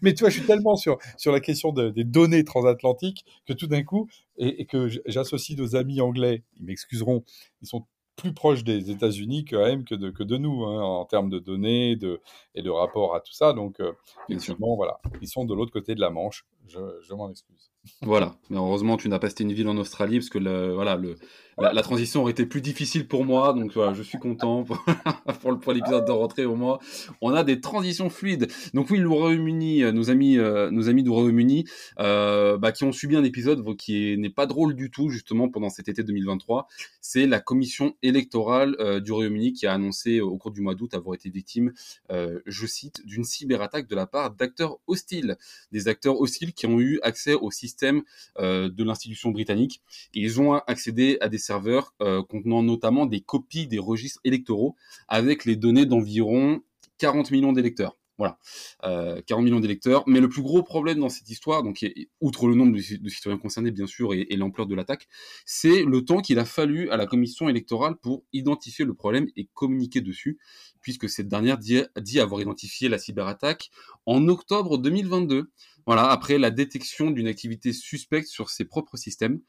Mais 0.01 0.13
tu 0.13 0.21
vois, 0.21 0.29
je 0.29 0.37
suis 0.39 0.47
tellement 0.47 0.75
sur, 0.75 0.97
sur 1.17 1.31
la 1.31 1.39
question 1.39 1.71
des 1.71 2.03
données 2.03 2.43
transatlantiques 2.43 3.25
que 3.45 3.53
tout 3.53 3.67
d'un 3.67 3.83
coup, 3.83 4.09
et, 4.37 4.61
et 4.61 4.65
que 4.65 4.87
j'associe 5.05 5.57
nos 5.57 5.75
amis 5.75 6.01
anglais, 6.01 6.43
ils 6.59 6.65
m'excuseront, 6.65 7.23
ils 7.61 7.67
sont 7.67 7.85
plus 8.15 8.33
proche 8.33 8.63
des 8.63 8.91
États-Unis 8.91 9.45
quand 9.45 9.63
même 9.63 9.85
que 9.85 9.95
de, 9.95 10.09
que 10.09 10.23
de 10.23 10.37
nous 10.37 10.65
hein, 10.65 10.81
en 10.81 11.05
termes 11.05 11.29
de 11.29 11.39
données 11.39 11.95
de, 11.95 12.21
et 12.55 12.61
de 12.61 12.69
rapport 12.69 13.15
à 13.15 13.19
tout 13.21 13.33
ça. 13.33 13.53
Donc, 13.53 13.79
euh, 13.79 13.93
effectivement, 14.29 14.75
voilà, 14.75 14.99
ils 15.21 15.27
sont 15.27 15.45
de 15.45 15.53
l'autre 15.53 15.71
côté 15.71 15.95
de 15.95 16.01
la 16.01 16.09
Manche. 16.09 16.45
Je, 16.67 17.13
m'en 17.13 17.29
excuse. 17.29 17.71
Voilà, 18.01 18.37
mais 18.49 18.57
heureusement, 18.57 18.97
tu 18.97 19.09
n'as 19.09 19.19
pas 19.19 19.29
cité 19.29 19.43
une 19.43 19.53
ville 19.53 19.67
en 19.67 19.77
Australie 19.77 20.19
parce 20.19 20.29
que 20.29 20.39
le, 20.39 20.73
voilà, 20.73 20.95
le, 20.95 21.15
la, 21.57 21.81
transition 21.81 22.21
aurait 22.21 22.31
été 22.31 22.45
plus 22.45 22.61
difficile 22.61 23.07
pour 23.07 23.25
moi, 23.25 23.53
donc 23.53 23.73
je 23.93 24.01
suis 24.01 24.17
content 24.17 24.63
pour, 24.63 24.83
pour, 25.61 25.73
l'épisode 25.73 26.05
de 26.05 26.11
rentrée 26.11 26.45
au 26.45 26.55
moins. 26.55 26.79
On 27.21 27.33
a 27.33 27.43
des 27.43 27.61
transitions 27.61 28.09
fluides. 28.09 28.47
Donc 28.73 28.89
oui, 28.89 28.99
le 28.99 29.09
Royaume-Uni, 29.09 29.83
euh, 29.83 29.91
nos 29.91 30.09
amis, 30.09 30.37
euh, 30.37 30.71
nos 30.71 30.89
amis 30.89 31.03
du 31.03 31.09
Royaume-Uni, 31.09 31.65
euh, 31.99 32.57
bah, 32.57 32.71
qui 32.71 32.83
ont 32.83 32.91
subi 32.91 33.15
un 33.15 33.23
épisode 33.23 33.63
qui 33.77 34.17
n'est 34.17 34.29
pas 34.29 34.45
drôle 34.45 34.75
du 34.75 34.89
tout 34.89 35.09
justement 35.09 35.49
pendant 35.49 35.69
cet 35.69 35.87
été 35.89 36.03
2023, 36.03 36.67
c'est 37.01 37.27
la 37.27 37.39
commission 37.39 37.95
électorale 38.01 39.01
du 39.01 39.11
Royaume-Uni 39.11 39.53
qui 39.53 39.67
a 39.67 39.73
annoncé 39.73 40.21
au 40.21 40.37
cours 40.37 40.51
du 40.51 40.61
mois 40.61 40.75
d'août 40.75 40.93
avoir 40.93 41.15
été 41.15 41.29
victime, 41.29 41.71
je 42.09 42.65
cite, 42.65 43.05
d'une 43.05 43.23
cyberattaque 43.23 43.87
de 43.87 43.95
la 43.95 44.05
part 44.05 44.31
d'acteurs 44.31 44.77
hostiles, 44.87 45.37
des 45.71 45.87
acteurs 45.87 46.19
hostiles 46.19 46.52
qui 46.55 46.67
ont 46.67 46.79
eu 46.79 46.99
accès 47.03 47.33
au 47.33 47.51
système 47.51 48.03
de 48.39 48.83
l'institution 48.83 49.31
britannique. 49.31 49.81
Ils 50.13 50.41
ont 50.41 50.53
accédé 50.53 51.17
à 51.21 51.29
des 51.29 51.37
serveurs 51.37 51.93
euh, 52.01 52.23
contenant 52.23 52.63
notamment 52.63 53.05
des 53.05 53.21
copies 53.21 53.67
des 53.67 53.79
registres 53.79 54.19
électoraux 54.23 54.75
avec 55.07 55.45
les 55.45 55.55
données 55.55 55.85
d'environ 55.85 56.61
40 56.97 57.31
millions 57.31 57.53
d'électeurs. 57.53 57.97
Voilà, 58.19 58.37
40 58.83 59.31
euh, 59.31 59.41
millions 59.41 59.59
d'électeurs. 59.59 60.03
Mais 60.05 60.19
le 60.19 60.29
plus 60.29 60.43
gros 60.43 60.61
problème 60.61 60.99
dans 60.99 61.09
cette 61.09 61.29
histoire, 61.29 61.63
donc 61.63 61.83
outre 62.21 62.47
le 62.47 62.53
nombre 62.53 62.73
de, 62.73 63.09
citoyens 63.09 63.39
concernés 63.39 63.71
bien 63.71 63.87
sûr 63.87 64.13
et, 64.13 64.27
l'ampleur 64.35 64.67
de 64.67 64.75
l'attaque, 64.75 65.07
c'est 65.45 65.83
le 65.83 66.05
temps 66.05 66.21
qu'il 66.21 66.37
a 66.37 66.45
fallu 66.45 66.89
à 66.91 66.97
la 66.97 67.07
commission 67.07 67.49
électorale 67.49 67.95
pour 67.95 68.23
identifier 68.31 68.85
le 68.85 68.93
problème 68.93 69.27
et 69.35 69.49
communiquer 69.55 70.01
dessus, 70.01 70.37
puisque 70.79 71.09
cette 71.09 71.27
dernière 71.27 71.57
dit 71.57 72.19
avoir 72.19 72.39
identifié 72.39 72.87
la 72.87 72.99
cyberattaque 72.99 73.71
en 74.05 74.27
octobre 74.27 74.77
2022. 74.77 75.49
Voilà, 75.85 76.09
après 76.09 76.37
la 76.37 76.49
détection 76.51 77.11
d'une 77.11 77.27
activité 77.27 77.73
suspecte 77.73 78.27
sur 78.27 78.49
ses 78.49 78.65
propres 78.65 78.97
systèmes. 78.97 79.39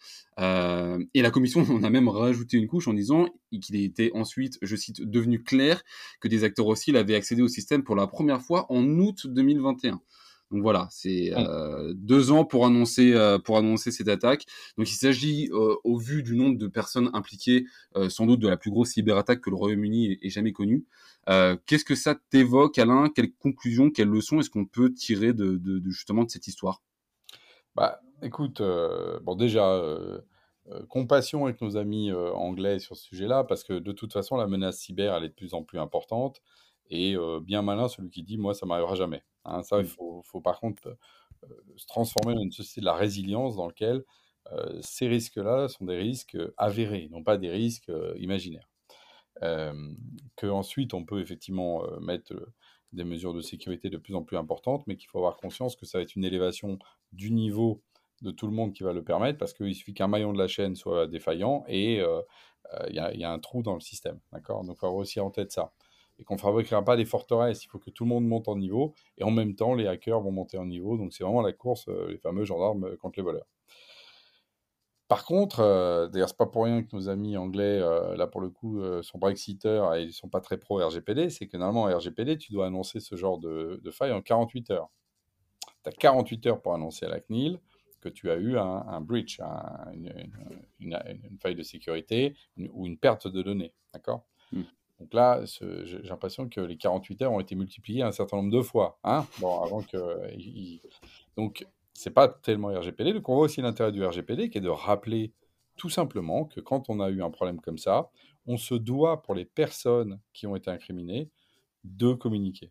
Euh, 0.41 0.99
et 1.15 1.23
la 1.23 1.31
commission 1.31 1.61
en 1.71 1.83
a 1.83 1.91
même 1.91 2.09
rajouté 2.09 2.57
une 2.57 2.67
couche 2.67 2.89
en 2.89 2.95
disant 2.95 3.29
qu'il 3.63 3.77
était 3.77 4.11
ensuite, 4.15 4.59
je 4.63 4.77
cite, 4.77 5.03
devenu 5.03 5.43
clair 5.43 5.83
que 6.21 6.29
des 6.29 6.45
acteurs 6.45 6.67
hostiles 6.67 6.97
avaient 6.97 7.15
accédé 7.15 7.43
au 7.43 7.49
système 7.49 7.85
pour 7.85 7.97
la 7.97 8.07
première 8.07 8.43
fois 8.43 8.67
en 8.71 8.85
août 8.85 9.27
2021. 9.27 10.01
Donc 10.55 10.63
voilà, 10.63 10.87
c'est 10.89 11.37
euh, 11.37 11.93
deux 11.97 12.31
ans 12.31 12.45
pour 12.45 12.65
annoncer 12.65 13.13
euh, 13.13 13.41
pour 13.41 13.57
annoncer 13.57 13.91
cette 13.91 14.07
attaque. 14.07 14.47
Donc 14.79 14.89
il 14.89 14.95
s'agit, 14.95 15.51
euh, 15.51 15.75
au 15.83 15.99
vu 15.99 16.23
du 16.23 16.37
nombre 16.37 16.57
de 16.59 16.69
personnes 16.69 17.11
impliquées, 17.13 17.67
sans 18.09 18.25
doute 18.25 18.39
de 18.39 18.47
la 18.47 18.57
plus 18.57 18.71
grosse 18.71 18.91
cyberattaque 18.91 19.41
que 19.41 19.51
le 19.51 19.57
Royaume-Uni 19.57 20.17
ait, 20.23 20.31
jamais 20.31 20.53
connue. 20.53 20.87
Qu'est-ce 21.27 21.85
que 21.85 21.97
ça 21.97 22.15
t'évoque, 22.31 22.79
Alain? 22.79 23.09
Quelles 23.13 23.33
conclusions, 23.33 23.91
quelles 23.91 24.09
leçons 24.09 24.39
est-ce 24.39 24.49
qu'on 24.49 24.65
peut 24.65 24.95
tirer 24.95 25.33
de, 25.33 25.61
justement 25.87 26.23
de 26.23 26.31
cette 26.31 26.47
histoire? 26.47 26.83
Bah, 27.75 28.01
écoute, 28.23 28.63
bon 29.25 29.35
déjà. 29.35 29.83
compassion 30.89 31.47
avec 31.47 31.61
nos 31.63 31.77
amis 31.77 32.13
anglais 32.13 32.79
sur 32.79 32.97
ce 32.97 33.03
sujet-là, 33.07 33.43
parce 33.43 33.65
que 33.65 33.73
de 33.73 33.91
toute 33.91 34.13
façon, 34.13 34.37
la 34.37 34.47
menace 34.47 34.79
cyber, 34.79 35.17
elle 35.17 35.25
est 35.25 35.31
de 35.31 35.35
plus 35.35 35.53
en 35.55 35.65
plus 35.65 35.81
importante. 35.81 36.41
Et 36.91 37.17
bien 37.43 37.63
malin 37.63 37.89
celui 37.89 38.11
qui 38.11 38.23
dit, 38.23 38.39
moi, 38.39 38.55
ça 38.55 38.67
m'arrivera 38.67 38.95
jamais. 38.95 39.25
Hein. 39.45 39.63
ça, 39.63 39.79
il 39.79 39.85
mmh. 39.85 40.23
faut, 40.23 40.41
par 40.41 40.61
contre 40.61 40.97
se 41.77 41.87
transformer 41.87 42.35
dans 42.35 42.43
une 42.43 42.53
société 42.53 42.81
de 42.81 42.87
la 42.87 42.95
résilience 42.95 43.57
dans 43.57 43.67
laquelle 43.67 44.03
ces 44.81 45.09
risques-là 45.09 45.69
sont 45.69 45.85
des 45.87 45.97
risques 45.97 46.37
avérés, 46.57 47.09
non 47.11 47.23
pas 47.23 47.39
des 47.39 47.51
risques 47.51 47.91
imaginaires. 48.17 48.69
que 49.41 50.47
ensuite 50.47 50.95
on 50.95 51.05
peut 51.05 51.21
effectivement 51.21 51.83
mettre 52.01 52.35
des 52.93 53.05
mesures 53.05 53.35
de 53.35 53.41
sécurité 53.41 53.91
de 53.91 53.97
plus 53.99 54.15
en 54.15 54.23
plus 54.23 54.37
importantes, 54.37 54.87
mais 54.87 54.97
qu'il 54.97 55.09
faut 55.09 55.19
avoir 55.19 55.37
conscience 55.37 55.77
que 55.77 55.87
ça 55.87 55.99
va 55.99 56.03
être 56.03 56.15
une 56.15 56.25
élévation 56.25 56.79
du 57.13 57.31
niveau 57.31 57.83
de 58.23 58.31
tout 58.31 58.47
le 58.47 58.53
monde 58.53 58.73
qui 58.73 58.83
va 58.83 58.93
le 58.93 59.03
permettre, 59.03 59.39
parce 59.39 59.53
qu'il 59.53 59.75
suffit 59.75 59.95
qu'un 59.95 60.09
maillon 60.09 60.33
de 60.33 60.39
la 60.39 60.49
chaîne 60.49 60.77
soit 60.77 61.07
défaillant 61.07 61.65
et 61.69 61.97
il 62.89 62.93
y, 62.93 63.19
y, 63.19 63.25
a 63.25 63.31
un 63.31 63.39
trou 63.39 63.63
dans 63.63 63.75
le 63.75 63.81
système. 63.81 64.21
D'accord? 64.33 64.65
Donc 64.65 64.77
il 64.77 64.79
faut 64.79 64.87
avoir 64.87 65.01
aussi 65.01 65.21
en 65.21 65.31
tête 65.31 65.53
ça 65.53 65.73
et 66.19 66.25
qu'on 66.25 66.35
ne 66.35 66.41
fabriquera 66.41 66.85
pas 66.85 66.97
des 66.97 67.05
forteresses. 67.05 67.65
Il 67.65 67.69
faut 67.69 67.79
que 67.79 67.91
tout 67.91 68.05
le 68.05 68.11
monde 68.11 68.27
monte 68.27 68.49
en 68.49 68.57
niveau 68.57 68.95
et 69.19 69.25
en 69.25 69.31
même 69.31 69.55
temps, 69.55 69.75
les 69.75 69.87
hackers 69.87 70.21
vont 70.21 70.31
monter 70.31 70.59
en 70.59 70.67
niveau. 70.67 70.97
Donc, 70.97 71.13
c'est 71.13 71.25
vraiment 71.25 71.43
la 71.43 71.53
course, 71.53 71.87
euh, 71.89 72.11
les 72.11 72.19
fameux 72.19 72.45
gendarmes 72.45 72.85
euh, 72.85 72.97
contre 72.97 73.19
les 73.19 73.25
voleurs. 73.25 73.47
Par 75.09 75.25
contre, 75.25 75.61
euh, 75.61 76.09
d'ailleurs, 76.09 76.29
c'est 76.29 76.37
pas 76.37 76.47
pour 76.47 76.65
rien 76.65 76.83
que 76.83 76.95
nos 76.95 77.09
amis 77.09 77.37
anglais, 77.37 77.79
là 77.79 78.27
pour 78.27 78.41
le 78.41 78.49
coup, 78.49 78.83
sont 79.03 79.19
brexiteurs 79.19 79.95
et 79.95 80.05
ils 80.05 80.13
sont 80.13 80.29
pas 80.29 80.41
très 80.41 80.57
pro 80.57 80.79
RGPD, 80.79 81.29
c'est 81.29 81.47
que 81.47 81.57
normalement, 81.59 81.83
en 81.83 81.97
RGPD, 81.97 82.39
tu 82.39 82.53
dois 82.53 82.67
annoncer 82.67 83.01
ce 83.01 83.15
genre 83.15 83.39
de, 83.39 83.81
faille 83.93 84.13
en 84.13 84.23
48 84.23 84.71
heures. 84.71 84.91
Tu 85.85 85.91
as 85.91 85.93
48 85.93 86.47
heures 86.47 86.63
pour 86.63 86.75
annoncer 86.75 87.05
à 87.05 87.11
la 87.11 87.21
CNIL 87.21 87.61
que 88.01 88.09
tu 88.09 88.31
as 88.31 88.37
eu 88.37 88.57
un, 88.59 89.01
breach, 89.03 89.41
une, 89.93 91.39
faille 91.41 91.55
de 91.55 91.63
sécurité 91.63 92.35
ou 92.57 92.87
une 92.87 92.99
perte 92.99 93.29
de 93.29 93.43
données. 93.43 93.75
D'accord? 93.93 94.25
Mmh. 94.53 94.63
Donc 95.01 95.13
là, 95.13 95.43
j'ai 95.45 95.99
l'impression 96.03 96.49
que 96.49 96.61
les 96.61 96.77
48 96.77 97.23
heures 97.23 97.33
ont 97.33 97.41
été 97.41 97.55
multipliées 97.55 98.03
un 98.03 98.13
certain 98.13 98.37
nombre 98.37 98.53
de 98.53 98.63
fois. 98.63 98.99
Hein 99.03 99.27
bon, 99.41 99.61
avant 99.61 99.83
que. 99.83 99.99
Donc, 101.37 101.67
c'est 101.93 102.11
pas 102.11 102.29
tellement 102.29 102.69
RGPD. 102.69 103.13
Donc, 103.13 103.29
on 103.29 103.35
voit 103.35 103.45
aussi 103.45 103.61
l'intérêt 103.61 103.93
du 103.93 104.05
RGPD 104.05 104.51
qui 104.51 104.59
est 104.59 104.63
de 104.63 104.69
rappeler 104.69 105.33
tout 105.77 105.91
simplement 105.91 106.45
que 106.45 106.61
quand 106.61 106.89
on 106.89 107.01
a 107.01 107.11
eu 107.11 107.23
un 107.23 107.31
problème 107.31 107.61
comme 107.61 107.79
ça, 107.79 108.11
on 108.47 108.57
se 108.57 108.75
doit, 108.75 109.23
pour 109.23 109.35
les 109.35 109.45
personnes 109.45 110.21
qui 110.33 110.47
ont 110.47 110.55
été 110.55 110.71
incriminées, 110.71 111.31
de 111.83 112.13
communiquer. 112.13 112.71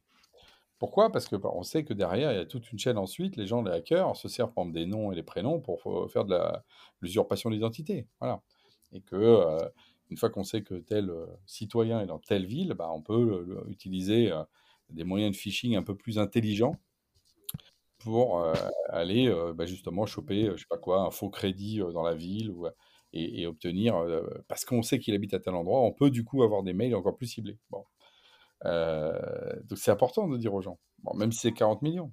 Pourquoi? 0.79 1.11
Parce 1.11 1.27
que 1.27 1.35
bah, 1.35 1.49
on 1.53 1.63
sait 1.63 1.83
que 1.83 1.93
derrière, 1.93 2.31
il 2.31 2.35
y 2.35 2.41
a 2.41 2.45
toute 2.45 2.71
une 2.71 2.79
chaîne 2.79 2.97
ensuite. 2.97 3.35
Les 3.35 3.47
gens, 3.47 3.63
les 3.63 3.71
hackers, 3.71 4.15
se 4.15 4.27
servent 4.27 4.53
par 4.53 4.65
des 4.65 4.85
noms 4.85 5.11
et 5.11 5.15
des 5.15 5.23
prénoms 5.23 5.59
pour 5.59 5.81
faire 6.11 6.25
de 6.25 6.37
l'usurpation 7.01 7.49
d'identité. 7.49 8.07
Voilà. 8.19 8.41
Et 8.93 9.01
que. 9.01 9.15
Euh, 9.15 9.59
une 10.13 10.17
fois 10.19 10.29
qu'on 10.29 10.43
sait 10.43 10.61
que 10.61 10.75
tel 10.75 11.09
euh, 11.09 11.25
citoyen 11.47 11.99
est 11.99 12.05
dans 12.05 12.19
telle 12.19 12.45
ville, 12.45 12.75
bah, 12.75 12.91
on 12.93 13.01
peut 13.01 13.47
euh, 13.49 13.67
utiliser 13.67 14.31
euh, 14.31 14.43
des 14.91 15.03
moyens 15.03 15.35
de 15.35 15.37
phishing 15.37 15.75
un 15.75 15.81
peu 15.81 15.95
plus 15.95 16.19
intelligents 16.19 16.75
pour 17.97 18.45
aller 18.89 19.33
bah, 19.55 19.65
justement 19.65 20.05
choper, 20.05 20.51
je 20.51 20.57
sais 20.57 20.67
pas 20.69 20.77
quoi, 20.77 21.03
un 21.03 21.09
faux 21.09 21.29
crédit 21.29 21.79
dans 21.93 22.03
la 22.03 22.13
ville 22.13 22.53
et, 23.13 23.47
obtenir, 23.47 23.95
parce 24.49 24.65
qu'on 24.65 24.81
sait 24.81 24.99
qu'il 24.99 25.15
habite 25.15 25.33
à 25.33 25.39
tel 25.39 25.55
endroit, 25.55 25.79
on 25.79 25.93
peut 25.93 26.09
du 26.09 26.25
coup 26.25 26.43
avoir 26.43 26.63
des 26.63 26.73
mails 26.73 26.95
encore 26.95 27.15
plus 27.15 27.27
ciblés. 27.27 27.57
Bon. 27.69 27.85
donc 28.65 29.77
c'est 29.77 29.91
important 29.91 30.27
de 30.27 30.37
dire 30.37 30.53
aux 30.53 30.61
gens, 30.61 30.79
bon, 31.01 31.13
même 31.15 31.31
si 31.31 31.39
c'est 31.39 31.53
40 31.53 31.81
millions. 31.81 32.11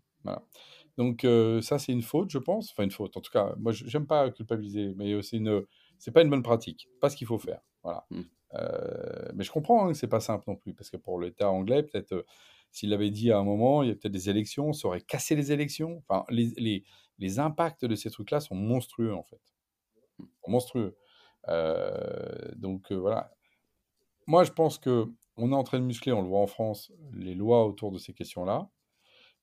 Donc 0.97 1.27
ça 1.61 1.81
c'est 1.81 1.93
une 1.93 2.03
faute, 2.03 2.31
je 2.31 2.39
pense. 2.39 2.71
Enfin 2.71 2.85
une 2.85 2.93
faute. 2.93 3.17
En 3.17 3.21
tout 3.21 3.33
cas, 3.33 3.53
moi 3.59 3.73
j'aime 3.73 4.07
pas 4.07 4.31
culpabiliser, 4.31 4.95
mais 4.97 5.21
c'est 5.23 5.39
une, 5.39 5.67
c'est 6.01 6.11
pas 6.11 6.23
une 6.23 6.31
bonne 6.31 6.43
pratique, 6.43 6.89
pas 7.01 7.11
ce 7.11 7.17
qu'il 7.17 7.27
faut 7.27 7.39
faire. 7.39 7.61
Voilà. 7.83 8.07
Mmh. 8.11 8.23
Euh, 8.55 9.29
mais 9.35 9.45
je 9.45 9.53
comprends 9.53 9.85
hein, 9.85 9.89
que 9.93 9.95
c'est 9.95 10.09
pas 10.09 10.21
simple 10.21 10.45
non 10.49 10.57
plus, 10.57 10.75
parce 10.75 10.91
que 10.91 10.97
pour 10.97 11.21
l'État 11.21 11.51
anglais, 11.51 11.85
peut-être 11.85 12.13
euh, 12.13 12.27
s'il 12.73 12.93
avait 12.93 13.11
dit 13.11 13.31
à 13.31 13.39
un 13.39 13.45
moment, 13.45 13.83
il 13.83 13.89
y 13.89 13.93
a 13.93 13.95
peut-être 13.95 14.13
des 14.13 14.29
élections, 14.29 14.73
ça 14.73 14.89
aurait 14.89 15.01
cassé 15.01 15.37
les 15.37 15.53
élections. 15.53 16.03
Enfin, 16.09 16.25
les, 16.31 16.53
les, 16.57 16.85
les 17.19 17.39
impacts 17.39 17.85
de 17.85 17.95
ces 17.95 18.11
trucs-là 18.11 18.41
sont 18.41 18.57
monstrueux 18.57 19.15
en 19.15 19.23
fait, 19.23 19.41
monstrueux. 20.49 20.97
Euh, 21.49 22.53
donc 22.57 22.93
voilà. 22.93 23.33
Moi, 24.27 24.45
je 24.45 24.53
pense 24.53 24.79
que 24.79 25.07
on 25.37 25.53
est 25.53 25.55
en 25.55 25.65
train 25.65 25.79
de 25.81 25.85
muscler, 25.85 26.13
on 26.13 26.23
le 26.23 26.29
voit 26.29 26.41
en 26.41 26.47
France, 26.47 26.93
les 27.15 27.35
lois 27.35 27.67
autour 27.67 27.93
de 27.93 27.99
ces 27.99 28.13
questions-là, 28.13 28.69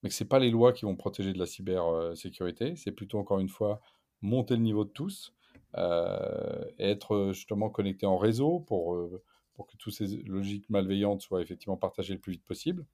mais 0.01 0.09
que 0.09 0.15
c'est 0.15 0.25
pas 0.25 0.39
les 0.39 0.51
lois 0.51 0.73
qui 0.73 0.85
vont 0.85 0.95
protéger 0.95 1.33
de 1.33 1.39
la 1.39 1.45
cybersécurité. 1.45 2.75
C'est 2.75 2.91
plutôt 2.91 3.17
encore 3.19 3.39
une 3.39 3.49
fois 3.49 3.81
monter 4.21 4.55
le 4.55 4.61
niveau 4.61 4.85
de 4.85 4.89
tous. 4.91 5.33
Euh, 5.75 6.65
être 6.79 7.31
justement 7.33 7.69
connecté 7.69 8.05
en 8.05 8.17
réseau 8.17 8.61
pour, 8.61 8.95
euh, 8.95 9.21
pour 9.53 9.67
que 9.67 9.75
toutes 9.77 9.93
ces 9.93 10.07
logiques 10.23 10.69
malveillantes 10.69 11.21
soient 11.21 11.41
effectivement 11.41 11.77
partagées 11.77 12.13
le 12.13 12.19
plus 12.19 12.33
vite 12.33 12.45
possible. 12.45 12.85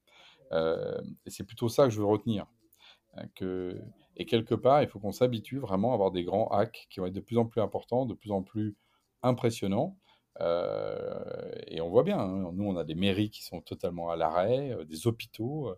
Euh, 0.52 1.00
et 1.26 1.30
c'est 1.30 1.44
plutôt 1.44 1.70
ça 1.70 1.86
que 1.86 1.92
je 1.92 2.00
veux 2.00 2.06
retenir. 2.06 2.48
Hein, 3.16 3.26
que, 3.36 3.80
et 4.18 4.26
quelque 4.26 4.56
part, 4.56 4.82
il 4.82 4.90
faut 4.90 5.00
qu'on 5.00 5.12
s'habitue 5.12 5.60
vraiment 5.60 5.92
à 5.92 5.94
avoir 5.94 6.12
des 6.12 6.24
grands 6.24 6.48
hacks 6.48 6.88
qui 6.90 7.00
vont 7.00 7.06
être 7.06 7.14
de 7.14 7.20
plus 7.22 7.38
en 7.38 7.46
plus 7.46 7.62
importants, 7.62 8.06
de 8.06 8.16
plus 8.16 8.32
en 8.32 8.42
plus 8.42 8.76
impressionnants. 9.22 9.98
et 10.40 11.80
on 11.82 11.90
voit 11.90 12.04
bien, 12.04 12.20
hein, 12.20 12.52
nous 12.54 12.66
on 12.66 12.76
a 12.76 12.84
des 12.84 12.96
mairies 12.96 13.30
qui 13.30 13.44
sont 13.44 13.62
totalement 13.62 14.10
à 14.10 14.16
l'arrêt, 14.16 14.76
des 14.86 15.08
hôpitaux. 15.08 15.74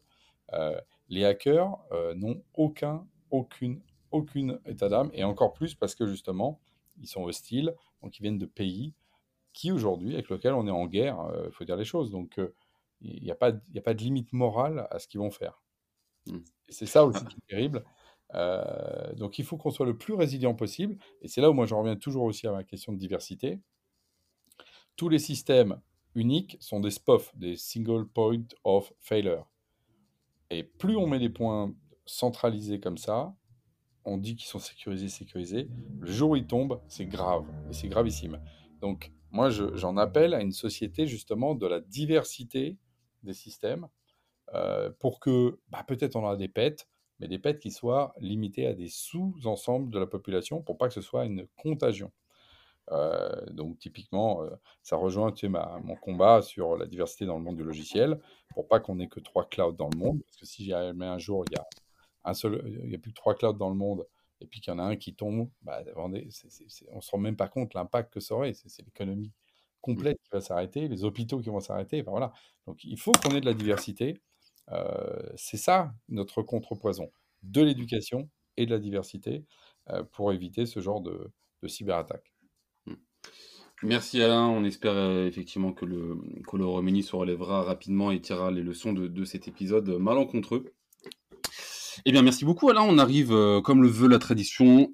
les 1.09 1.25
hackers 1.25 1.77
n'ont 2.15 2.41
aucun, 2.53 3.05
aucune, 3.31 3.81
aucune 4.11 4.59
état 4.65 4.89
d'âme, 4.89 5.11
et 5.13 5.23
encore 5.23 5.53
plus 5.53 5.75
parce 5.75 5.93
que 5.95 6.07
justement, 6.07 6.59
ils 6.97 7.07
sont 7.07 7.23
hostiles, 7.23 7.75
donc 8.01 8.17
ils 8.17 8.21
viennent 8.21 8.37
de 8.37 8.45
pays 8.45 8.93
qui 9.55 9.71
aujourd'hui, 9.71 10.13
avec 10.13 10.29
lesquels 10.29 10.53
on 10.53 10.67
est 10.67 10.71
en 10.71 10.85
guerre, 10.85 11.17
il 11.29 11.35
euh, 11.35 11.51
faut 11.51 11.63
dire 11.63 11.77
les 11.77 11.85
choses. 11.85 12.11
Donc 12.11 12.37
euh, 12.39 12.53
il 13.01 13.23
n'y 13.23 13.31
a, 13.31 13.35
pas, 13.35 13.51
a 13.51 13.81
pas 13.81 13.93
de 13.93 14.01
limite 14.03 14.33
morale 14.33 14.87
à 14.91 14.99
ce 14.99 15.07
qu'ils 15.07 15.19
vont 15.19 15.31
faire. 15.31 15.63
Mmh. 16.27 16.39
C'est 16.69 16.85
ça 16.85 17.05
aussi 17.05 17.23
qui 17.25 17.37
est 17.37 17.47
terrible. 17.47 17.83
Euh, 18.33 19.13
donc 19.13 19.39
il 19.39 19.45
faut 19.45 19.57
qu'on 19.57 19.71
soit 19.71 19.85
le 19.85 19.97
plus 19.97 20.13
résilient 20.13 20.53
possible. 20.53 20.97
Et 21.21 21.27
c'est 21.27 21.41
là 21.41 21.49
où 21.49 21.53
moi 21.53 21.65
je 21.65 21.73
reviens 21.73 21.95
toujours 21.95 22.23
aussi 22.23 22.47
à 22.47 22.51
ma 22.51 22.63
question 22.63 22.91
de 22.91 22.97
diversité. 22.97 23.59
Tous 24.97 25.09
les 25.09 25.19
systèmes 25.19 25.79
uniques 26.15 26.57
sont 26.59 26.79
des 26.79 26.91
SPOF, 26.91 27.35
des 27.37 27.55
Single 27.55 28.07
Point 28.07 28.45
of 28.63 28.91
Failure. 28.99 29.47
Et 30.49 30.63
plus 30.63 30.97
on 30.97 31.07
met 31.07 31.19
des 31.19 31.29
points 31.29 31.73
centralisés 32.05 32.79
comme 32.79 32.97
ça, 32.97 33.33
on 34.05 34.17
dit 34.17 34.35
qu'ils 34.35 34.47
sont 34.47 34.59
sécurisés, 34.59 35.09
sécurisés. 35.09 35.67
Le 35.99 36.11
jour 36.11 36.31
où 36.31 36.35
ils 36.35 36.47
tombent, 36.47 36.79
c'est 36.87 37.05
grave, 37.05 37.45
et 37.69 37.73
c'est 37.73 37.87
gravissime. 37.87 38.39
Donc 38.81 39.11
moi 39.31 39.49
j'en 39.49 39.97
appelle 39.97 40.33
à 40.33 40.41
une 40.41 40.51
société 40.51 41.07
justement 41.07 41.55
de 41.55 41.67
la 41.67 41.81
diversité 41.81 42.77
des 43.23 43.33
systèmes 43.33 43.87
euh, 44.53 44.91
pour 44.99 45.19
que 45.19 45.59
bah, 45.69 45.83
peut-être 45.87 46.15
on 46.15 46.23
aura 46.23 46.37
des 46.37 46.47
pets, 46.47 46.87
mais 47.19 47.27
des 47.27 47.39
pets 47.39 47.59
qui 47.59 47.71
soient 47.71 48.13
limités 48.19 48.67
à 48.67 48.73
des 48.73 48.87
sous-ensembles 48.87 49.91
de 49.91 49.99
la 49.99 50.05
population 50.05 50.61
pour 50.61 50.77
pas 50.77 50.87
que 50.87 50.93
ce 50.93 51.01
soit 51.01 51.25
une 51.25 51.47
contagion. 51.57 52.11
Euh, 52.91 53.45
donc 53.47 53.79
typiquement, 53.79 54.43
euh, 54.43 54.49
ça 54.83 54.95
rejoint 54.95 55.33
mon 55.83 55.95
combat 55.95 56.43
sur 56.43 56.77
la 56.77 56.85
diversité 56.85 57.25
dans 57.25 57.37
le 57.37 57.43
monde 57.43 57.57
du 57.57 57.63
logiciel, 57.63 58.19
pour 58.53 58.67
pas 58.67 58.79
qu'on 58.79 58.99
ait 58.99 59.07
que 59.07 59.19
trois 59.19 59.49
clouds 59.49 59.73
dans 59.73 59.89
le 59.89 59.97
monde, 59.97 60.21
parce 60.23 60.37
que 60.37 60.45
si 60.45 60.65
jamais 60.65 61.07
un 61.07 61.17
jour 61.17 61.43
il 61.49 61.53
y 61.53 61.59
a 61.59 61.65
un 62.25 62.33
seul, 62.33 62.61
il 62.83 62.91
y 62.91 62.95
a 62.95 62.97
plus 62.97 63.11
que 63.11 63.15
trois 63.15 63.35
clouds 63.35 63.53
dans 63.53 63.69
le 63.69 63.75
monde, 63.75 64.05
et 64.41 64.47
puis 64.47 64.59
qu'il 64.59 64.73
y 64.73 64.75
en 64.75 64.79
a 64.79 64.83
un 64.83 64.95
qui 64.95 65.15
tombe, 65.15 65.49
bah, 65.61 65.81
on 65.95 66.09
ne 66.09 66.21
se 66.29 67.11
rend 67.11 67.17
même 67.17 67.37
pas 67.37 67.47
compte 67.47 67.73
l'impact 67.73 68.13
que 68.13 68.19
ça 68.19 68.35
aurait. 68.35 68.53
C'est 68.53 68.83
l'économie 68.83 69.31
complète 69.81 70.17
qui 70.23 70.29
va 70.31 70.41
s'arrêter, 70.41 70.87
les 70.87 71.03
hôpitaux 71.03 71.39
qui 71.39 71.49
vont 71.49 71.59
s'arrêter. 71.59 72.01
Voilà. 72.01 72.33
Donc 72.65 72.83
il 72.83 72.99
faut 72.99 73.11
qu'on 73.11 73.35
ait 73.35 73.41
de 73.41 73.45
la 73.45 73.53
diversité. 73.53 74.19
Euh, 74.71 75.21
c'est 75.35 75.57
ça 75.57 75.93
notre 76.09 76.41
contrepoison, 76.41 77.11
de 77.43 77.61
l'éducation 77.61 78.29
et 78.57 78.65
de 78.65 78.71
la 78.71 78.79
diversité 78.79 79.45
euh, 79.89 80.03
pour 80.03 80.33
éviter 80.33 80.65
ce 80.65 80.79
genre 80.79 81.01
de, 81.01 81.31
cyberattaque. 81.67 82.31
Mmh. 82.85 82.93
Merci 83.83 84.21
Alain, 84.21 84.47
on 84.47 84.63
espère 84.63 84.93
euh, 84.93 85.25
effectivement 85.25 85.73
que 85.73 85.85
le, 85.85 86.15
que 86.47 86.57
le 86.57 87.01
se 87.01 87.15
relèvera 87.15 87.63
rapidement 87.63 88.11
et 88.11 88.21
tirera 88.21 88.51
les 88.51 88.61
leçons 88.61 88.93
de, 88.93 89.25
cet 89.25 89.47
épisode 89.47 89.89
malencontreux. 89.89 90.73
Eh 92.05 92.11
bien, 92.11 92.21
merci 92.21 92.45
beaucoup 92.45 92.69
Alain, 92.69 92.83
on 92.83 92.97
arrive, 92.97 93.35
comme 93.63 93.81
le 93.81 93.89
veut 93.89 94.07
la 94.07 94.19
tradition, 94.19 94.93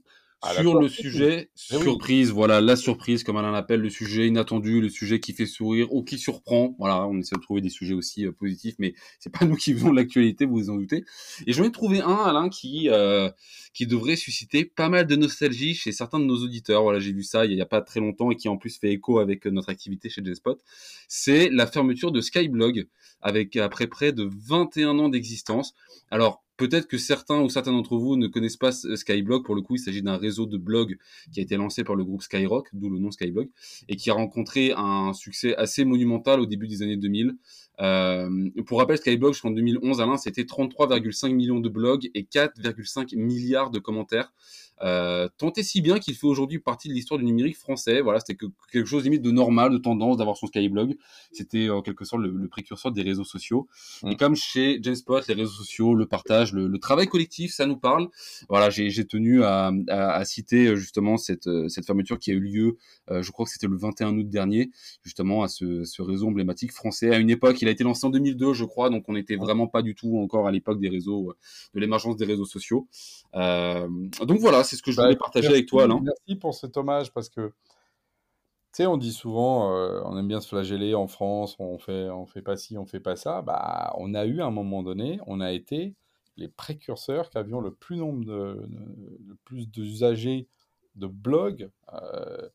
sur 0.50 0.80
le 0.80 0.90
sujet 0.90 1.52
eh 1.54 1.78
surprise, 1.78 2.32
voilà 2.32 2.62
la 2.62 2.76
surprise 2.76 3.24
comme 3.24 3.38
Alain 3.38 3.52
l'appelle, 3.52 3.82
le 3.82 3.92
sujet 3.92 4.28
inattendu, 4.28 4.82
le 4.82 4.90
sujet 4.90 5.20
qui 5.20 5.34
fait 5.34 5.46
sourire 5.46 5.94
ou 5.94 6.04
qui 6.04 6.18
surprend. 6.18 6.76
Voilà, 6.80 7.06
on 7.08 7.20
essaie 7.20 7.36
de 7.36 7.42
trouver 7.42 7.62
des 7.62 7.70
sujets 7.70 7.94
aussi 7.94 8.26
euh, 8.26 8.32
positifs, 8.32 8.74
mais 8.80 8.96
c'est 9.20 9.32
pas 9.32 9.46
nous 9.46 9.56
qui 9.56 9.74
faisons 9.74 9.92
l'actualité, 9.92 10.46
vous 10.46 10.56
vous 10.56 10.70
en 10.72 10.78
doutez. 10.78 11.06
Et 11.46 11.54
j'en 11.54 11.64
ai 11.64 11.72
trouvé 11.72 12.02
un, 12.02 12.16
Alain, 12.16 12.50
qui 12.50 12.90
euh, 12.90 13.30
qui 13.74 13.86
devrait 13.86 14.16
susciter 14.16 14.66
pas 14.66 14.90
mal 14.90 15.06
de 15.06 15.16
nostalgie 15.16 15.76
chez 15.76 15.92
certains 15.92 16.20
de 16.20 16.26
nos 16.26 16.44
auditeurs. 16.44 16.82
Voilà, 16.82 17.00
j'ai 17.00 17.14
vu 17.14 17.24
ça 17.24 17.46
il 17.46 17.54
y 17.54 17.62
a 17.62 17.68
pas 17.68 17.82
très 17.82 18.00
longtemps 18.00 18.32
et 18.32 18.36
qui 18.36 18.50
en 18.50 18.58
plus 18.58 18.80
fait 18.80 18.92
écho 18.92 19.20
avec 19.20 19.46
notre 19.46 19.70
activité 19.70 20.10
chez 20.10 20.24
J-Spot. 20.26 20.60
C'est 21.08 21.50
la 21.50 21.68
fermeture 21.68 22.12
de 22.12 22.20
Skyblog 22.20 22.88
avec 23.22 23.56
après 23.58 23.86
près 23.86 24.12
de 24.12 24.28
21 24.48 24.98
ans 24.98 25.10
d'existence. 25.10 25.76
Alors 26.10 26.44
Peut-être 26.58 26.88
que 26.88 26.98
certains 26.98 27.42
ou 27.42 27.50
certains 27.50 27.72
d'entre 27.72 27.98
vous 27.98 28.16
ne 28.16 28.28
connaissent 28.28 28.58
pas 28.58 28.72
Skyblog. 28.72 29.44
Pour 29.44 29.56
le 29.56 29.62
coup, 29.62 29.76
il 29.76 29.80
s'agit 29.80 30.02
d'un 30.02 30.18
réseau 30.18 30.46
de 30.46 30.58
blogs 30.58 30.98
qui 31.32 31.40
a 31.40 31.44
été 31.44 31.58
lancé 31.58 31.84
par 31.84 31.96
le 31.96 32.04
groupe 32.04 32.22
Skyrock, 32.22 32.70
d'où 32.74 32.90
le 32.90 33.00
nom 33.00 33.12
Skyblog, 33.12 33.50
et 33.90 33.96
qui 33.96 34.10
a 34.10 34.14
rencontré 34.14 34.74
un 34.76 35.14
succès 35.14 35.56
assez 35.56 35.86
monumental 35.86 36.40
au 36.40 36.46
début 36.46 36.68
des 36.68 36.84
années 36.84 36.98
2000. 36.98 37.36
Euh, 37.80 38.50
pour 38.68 38.80
rappel, 38.80 38.98
Skyblog 38.98 39.34
jusqu'en 39.34 39.52
2011, 39.52 40.02
Alain, 40.02 40.18
c'était 40.18 40.44
33,5 40.44 41.34
millions 41.34 41.60
de 41.60 41.70
blogs 41.70 42.10
et 42.14 42.24
4,5 42.24 43.16
milliards 43.16 43.72
de 43.72 43.80
commentaires. 43.80 44.32
Euh, 44.84 45.28
tant 45.38 45.52
et 45.54 45.64
si 45.64 45.82
bien 45.82 46.00
qu'il 46.00 46.16
fait 46.16 46.28
aujourd'hui 46.28 46.60
partie 46.60 46.88
de 46.88 46.94
l'histoire 46.94 47.20
du 47.20 47.26
numérique 47.26 47.58
français. 47.58 48.02
Voilà, 48.02 48.20
c'était 48.20 48.38
quelque 48.72 48.88
chose 48.88 49.04
limite 49.04 49.22
de 49.22 49.32
normal, 49.32 49.72
de 49.72 49.78
tendance 49.78 50.18
d'avoir 50.18 50.38
son 50.38 50.48
Skyblog. 50.48 50.98
C'était 51.32 51.70
en 51.70 51.82
quelque 51.82 52.06
sorte 52.06 52.22
le, 52.22 52.48
précurseur 52.48 52.92
des 52.92 53.02
réseaux 53.02 53.24
sociaux. 53.24 53.68
Mm. 54.04 54.10
Et 54.10 54.16
comme 54.16 54.36
chez 54.36 54.82
Genspot, 54.84 55.28
les 55.28 55.34
réseaux 55.34 55.52
sociaux, 55.52 55.94
le 55.94 56.06
partage, 56.06 56.54
le, 56.54 56.80
travail 56.80 57.08
collectif, 57.08 57.54
ça 57.54 57.68
nous 57.68 57.78
parle. 57.78 58.10
Voilà, 58.50 58.70
j'ai 58.70 59.06
tenu 59.06 59.44
à, 59.44 59.72
à, 59.88 60.26
citer 60.26 60.68
euh, 60.68 60.76
justement 60.76 61.18
cette, 61.18 61.48
euh, 61.48 61.68
cette 61.70 61.86
fermeture 61.86 62.18
qui 62.18 62.32
a 62.32 62.34
eu 62.34 62.40
lieu, 62.40 62.78
euh, 63.12 63.22
je 63.22 63.32
crois 63.32 63.46
que 63.46 63.52
c'était 63.52 63.68
le 63.68 63.78
21 63.78 64.18
août 64.18 64.28
dernier, 64.28 64.72
justement 65.04 65.44
à 65.44 65.48
ce, 65.48 65.84
ce 65.84 66.02
réseau 66.02 66.28
emblématique 66.28 66.72
français. 66.72 67.14
À 67.14 67.20
une 67.20 67.30
époque, 67.30 67.62
il 67.62 67.68
a 67.68 67.72
été 67.72 67.84
lancé 67.84 68.06
en 68.06 68.10
2002, 68.10 68.54
je 68.54 68.66
crois, 68.66 68.90
donc 68.90 69.04
on 69.08 69.14
n'était 69.14 69.36
vraiment 69.36 69.68
pas 69.68 69.84
du 69.84 69.94
tout 69.94 70.18
encore 70.18 70.48
à 70.48 70.52
l'époque 70.52 70.80
des 70.80 70.90
réseaux, 70.90 71.34
de 71.76 71.80
l'émergence 71.80 72.18
des 72.18 72.26
réseaux 72.26 72.46
sociaux. 72.46 72.88
Euh, 73.36 73.88
donc 74.26 74.40
voilà, 74.40 74.64
c'est 74.72 74.78
ce 74.78 74.84
que 74.84 74.92
je 74.92 75.02
voulais 75.02 75.16
bah, 75.16 75.20
partager 75.20 75.50
avec 75.50 75.66
toi, 75.66 75.84
Alain. 75.84 76.00
Merci 76.02 76.38
pour 76.38 76.54
cet 76.54 76.78
hommage 76.78 77.12
parce 77.12 77.28
que, 77.28 77.50
tu 77.50 77.54
sais, 78.72 78.86
on 78.86 78.96
dit 78.96 79.12
souvent, 79.12 79.76
euh, 79.76 80.02
on 80.06 80.18
aime 80.18 80.30
bien 80.30 80.40
se 80.40 80.48
flageller 80.48 80.96
en 80.96 81.08
France, 81.08 81.58
on 81.60 81.78
fait, 81.78 82.10
on 82.10 82.26
fait 82.26 82.42
pas 82.42 82.56
ci, 82.56 82.78
on 82.78 82.86
fait 82.86 83.02
pas 83.02 83.18
ça. 83.18 83.42
Bah, 83.42 83.94
on 83.98 84.14
a 84.14 84.26
eu 84.26 84.40
à 84.40 84.46
un 84.46 84.52
moment 84.52 84.82
donné, 84.82 85.20
on 85.28 85.42
a 85.42 85.52
été 85.52 85.94
les 86.38 86.48
précurseurs 86.48 87.30
qui 87.30 87.38
avions 87.38 87.60
le 87.60 87.74
plus 87.74 87.98
nombre 87.98 88.24
de, 88.24 88.66
le 89.28 89.36
plus 89.44 89.70
d'usagers 89.70 90.48
de 90.96 91.08
blogs 91.08 91.70
euh, 91.92 92.48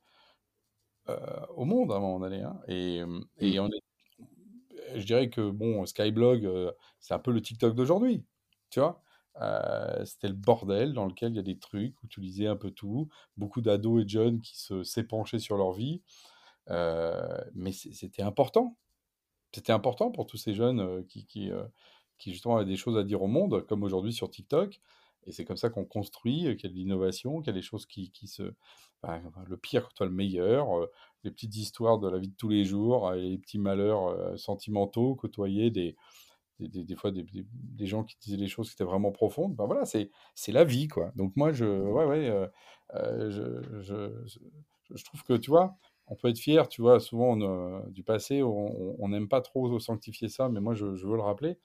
euh, 1.10 1.46
au 1.54 1.66
monde 1.66 1.92
à 1.92 1.96
un 1.96 2.00
moment 2.00 2.20
donné. 2.20 2.40
Hein. 2.40 2.58
Et, 2.66 3.02
et 3.40 3.58
mm. 3.58 3.62
on 3.62 3.68
est, 3.68 4.98
je 4.98 5.04
dirais 5.04 5.28
que 5.28 5.50
bon, 5.50 5.84
Skyblog, 5.84 6.50
c'est 6.98 7.12
un 7.12 7.18
peu 7.18 7.30
le 7.30 7.42
TikTok 7.42 7.74
d'aujourd'hui, 7.74 8.24
tu 8.70 8.80
vois. 8.80 9.02
Euh, 9.40 10.04
c'était 10.04 10.28
le 10.28 10.34
bordel 10.34 10.94
dans 10.94 11.04
lequel 11.06 11.32
il 11.32 11.36
y 11.36 11.38
a 11.38 11.42
des 11.42 11.58
trucs 11.58 12.02
où 12.02 12.06
tu 12.06 12.20
lisais 12.20 12.46
un 12.46 12.56
peu 12.56 12.70
tout, 12.70 13.08
beaucoup 13.36 13.60
d'ados 13.60 14.00
et 14.00 14.04
de 14.04 14.10
jeunes 14.10 14.40
qui 14.40 14.58
se 14.58 14.82
s'épanchaient 14.82 15.38
sur 15.38 15.56
leur 15.56 15.72
vie. 15.72 16.00
Euh, 16.70 17.38
mais 17.54 17.72
c'était 17.72 18.22
important. 18.22 18.76
C'était 19.52 19.72
important 19.72 20.10
pour 20.10 20.26
tous 20.26 20.36
ces 20.36 20.54
jeunes 20.54 20.80
euh, 20.80 21.02
qui, 21.08 21.26
qui, 21.26 21.50
qui, 22.18 22.32
justement 22.32 22.56
avaient 22.56 22.66
des 22.66 22.76
choses 22.76 22.96
à 22.98 23.04
dire 23.04 23.22
au 23.22 23.28
monde, 23.28 23.64
comme 23.66 23.82
aujourd'hui 23.82 24.12
sur 24.12 24.30
TikTok. 24.30 24.80
Et 25.26 25.32
c'est 25.32 25.44
comme 25.44 25.56
ça 25.56 25.70
qu'on 25.70 25.84
construit, 25.84 26.56
qu'il 26.56 26.64
y 26.64 26.66
a 26.66 26.70
de 26.70 26.74
l'innovation, 26.74 27.40
qu'il 27.40 27.48
y 27.48 27.50
a 27.50 27.52
des 27.54 27.62
choses 27.62 27.84
qui, 27.86 28.10
qui 28.12 28.28
se... 28.28 28.54
le 29.02 29.56
pire 29.56 29.88
contre 29.88 30.04
le 30.04 30.10
meilleur, 30.10 30.68
les 31.24 31.32
petites 31.32 31.56
histoires 31.56 31.98
de 31.98 32.08
la 32.08 32.18
vie 32.18 32.28
de 32.28 32.36
tous 32.36 32.48
les 32.48 32.64
jours, 32.64 33.10
les 33.10 33.36
petits 33.38 33.58
malheurs 33.58 34.38
sentimentaux, 34.38 35.16
côtoyer 35.16 35.70
des, 35.70 35.96
des, 36.60 36.96
fois 36.96 37.10
des, 37.10 37.24
des, 37.52 37.86
gens 37.86 38.04
qui 38.04 38.16
disaient 38.20 38.36
des 38.36 38.48
choses 38.48 38.68
qui 38.68 38.74
étaient 38.74 38.84
vraiment 38.84 39.12
profondes. 39.12 39.54
Ben 39.54 39.66
voilà, 39.66 39.84
c'est 39.84 40.10
la 40.52 40.64
vie, 40.64 40.88
quoi. 40.88 41.12
Donc 41.16 41.36
moi, 41.36 41.52
je, 41.52 41.64
ouais, 41.64 42.04
ouais, 42.04 42.28
euh, 42.28 42.46
euh, 42.94 43.30
je, 43.30 43.80
je, 43.80 44.38
je, 44.94 45.04
trouve 45.04 45.22
que, 45.24 45.34
tu 45.34 45.50
vois, 45.50 45.76
on 46.06 46.16
peut 46.16 46.28
être 46.28 46.38
fier, 46.38 46.68
tu 46.68 46.80
vois, 46.82 47.00
souvent 47.00 47.36
du 47.88 48.02
passé, 48.02 48.42
on 48.42 49.08
n'aime 49.08 49.28
pas 49.28 49.40
trop 49.40 49.78
sanctifier 49.78 50.28
ça, 50.28 50.48
mais 50.48 50.60
moi, 50.60 50.74
je, 50.74 50.86
veux 50.86 51.16
le 51.16 51.22
rappeler. 51.22 51.58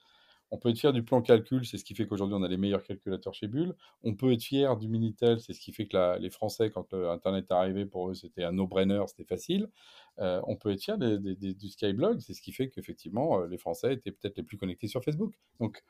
On 0.52 0.58
peut 0.58 0.68
être 0.68 0.78
fier 0.78 0.92
du 0.92 1.02
plan 1.02 1.22
calcul, 1.22 1.64
c'est 1.64 1.78
ce 1.78 1.84
qui 1.84 1.94
fait 1.94 2.06
qu'aujourd'hui 2.06 2.36
on 2.38 2.42
a 2.42 2.48
les 2.48 2.58
meilleurs 2.58 2.84
calculateurs 2.84 3.32
chez 3.32 3.48
Bull. 3.48 3.74
On 4.02 4.14
peut 4.14 4.32
être 4.34 4.42
fier 4.42 4.76
du 4.76 4.86
Minitel, 4.86 5.40
c'est 5.40 5.54
ce 5.54 5.60
qui 5.60 5.72
fait 5.72 5.86
que 5.86 6.18
les 6.18 6.28
Français, 6.28 6.70
quand 6.70 6.92
Internet 6.92 7.46
est 7.48 7.54
arrivé, 7.54 7.86
pour 7.86 8.10
eux 8.10 8.14
c'était 8.14 8.44
un 8.44 8.52
no-brainer, 8.52 9.02
c'était 9.06 9.24
facile. 9.24 9.70
Euh, 10.18 10.42
on 10.46 10.56
peut 10.56 10.70
être 10.70 10.82
fier 10.82 10.98
du 10.98 11.68
Skyblog, 11.70 12.20
c'est 12.20 12.34
ce 12.34 12.42
qui 12.42 12.52
fait 12.52 12.68
qu'effectivement 12.68 13.40
euh, 13.40 13.46
les 13.46 13.56
Français 13.56 13.94
étaient 13.94 14.12
peut-être 14.12 14.36
les 14.36 14.42
plus 14.42 14.58
connectés 14.58 14.88
sur 14.88 15.02
Facebook. 15.02 15.32
Donc 15.58 15.82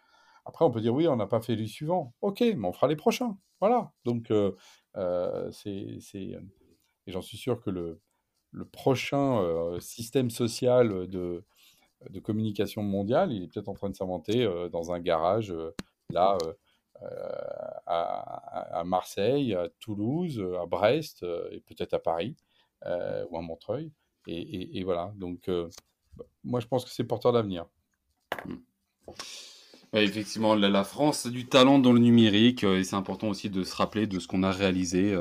après 0.45 0.65
on 0.65 0.71
peut 0.71 0.81
dire 0.81 0.95
oui, 0.95 1.09
on 1.09 1.17
n'a 1.17 1.27
pas 1.27 1.41
fait 1.41 1.57
les 1.57 1.67
suivants. 1.67 2.15
Ok, 2.21 2.41
mais 2.41 2.65
on 2.65 2.73
fera 2.73 2.87
les 2.87 2.97
prochains. 2.97 3.37
Voilà. 3.59 3.91
Donc 4.05 4.31
euh, 4.31 4.53
c'est 5.51 6.01
et 6.15 7.11
j'en 7.11 7.21
suis 7.21 7.37
sûr 7.37 7.61
que 7.61 7.71
le, 7.71 8.01
le 8.53 8.65
prochain 8.65 9.77
système 9.81 10.31
social 10.31 11.09
de 11.09 11.45
de 12.11 12.21
communication 12.21 12.83
mondiale, 12.83 13.33
il 13.33 13.45
est 13.45 13.47
peut-être 13.47 13.69
en 13.69 13.75
train 13.75 13.91
de 13.91 13.97
s'inventer 13.97 14.45
euh, 14.45 14.69
dans 14.69 14.93
un 14.93 15.01
garage, 15.01 15.51
euh, 15.51 15.75
là, 16.11 16.39
euh, 16.43 16.53
à, 17.87 18.83
Marseille, 18.85 19.55
à 19.55 19.69
Toulouse, 19.81 20.45
à 20.61 20.67
Brest, 20.67 21.25
et 21.51 21.61
peut-être 21.61 21.95
à 21.95 21.99
Paris, 21.99 22.37
ou 22.85 23.37
à 23.37 23.43
Montreuil. 23.43 23.91
Et, 24.29 24.85
voilà, 24.85 25.13
donc 25.17 25.51
moi 26.45 26.61
je 26.61 26.67
pense 26.69 26.85
que 26.85 26.91
c'est 26.91 27.03
porteur 27.03 27.33
d'avenir. 27.33 27.67
Hmm. 28.47 28.59
effectivement, 29.95 30.55
la, 30.55 30.85
France 30.85 31.27
a 31.27 31.31
du 31.31 31.49
talent 31.49 31.81
dans 31.81 31.93
le 31.93 31.99
numérique 31.99 32.63
et 32.63 32.85
c'est 32.85 32.95
important 32.95 33.29
aussi 33.29 33.51
de 33.51 33.65
se 33.65 33.75
rappeler 33.75 34.07
de 34.07 34.21
ce 34.21 34.29
qu'on 34.29 34.45
a 34.45 34.53
réalisé. 34.53 35.13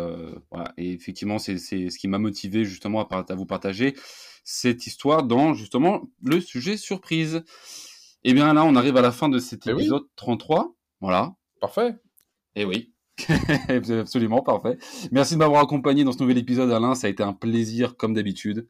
Et 0.78 0.92
effectivement, 0.92 1.40
c'est 1.40 1.58
ce 1.58 1.98
qui 1.98 2.08
m'a 2.08 2.20
motivé 2.20 2.64
justement 2.64 3.08
à, 3.08 3.26
à, 3.28 3.34
vous 3.34 3.48
partager 3.48 3.96
cette 4.44 4.88
histoire 4.88 5.24
dans 5.24 5.54
justement 5.54 6.02
le 6.24 6.40
sujet 6.42 6.78
surprise. 6.78 7.44
Et 8.24 8.32
eh 8.32 8.34
bien 8.34 8.54
là, 8.54 8.64
on 8.64 8.76
arrive 8.76 8.98
à 8.98 9.02
la 9.02 9.12
fin 9.12 9.30
de 9.30 9.40
cet 9.40 9.68
eh 9.68 9.72
épisode 9.72 10.04
33. 10.16 10.76
Voilà. 11.00 11.34
Parfait. 11.60 11.96
Et 12.56 12.62
eh 12.62 12.66
oui. 12.66 12.94
absolument 14.00 14.42
parfait. 14.42 14.78
Merci 15.12 15.34
de 15.34 15.40
m'avoir 15.40 15.62
accompagné 15.62 16.04
dans 16.04 16.12
ce 16.12 16.20
nouvel 16.20 16.38
épisode, 16.38 16.72
Alain. 16.72 16.96
Ça 16.96 17.08
a 17.08 17.10
été 17.10 17.24
un 17.24 17.34
plaisir, 17.34 17.98
comme 17.98 18.14
d'habitude. 18.14 18.68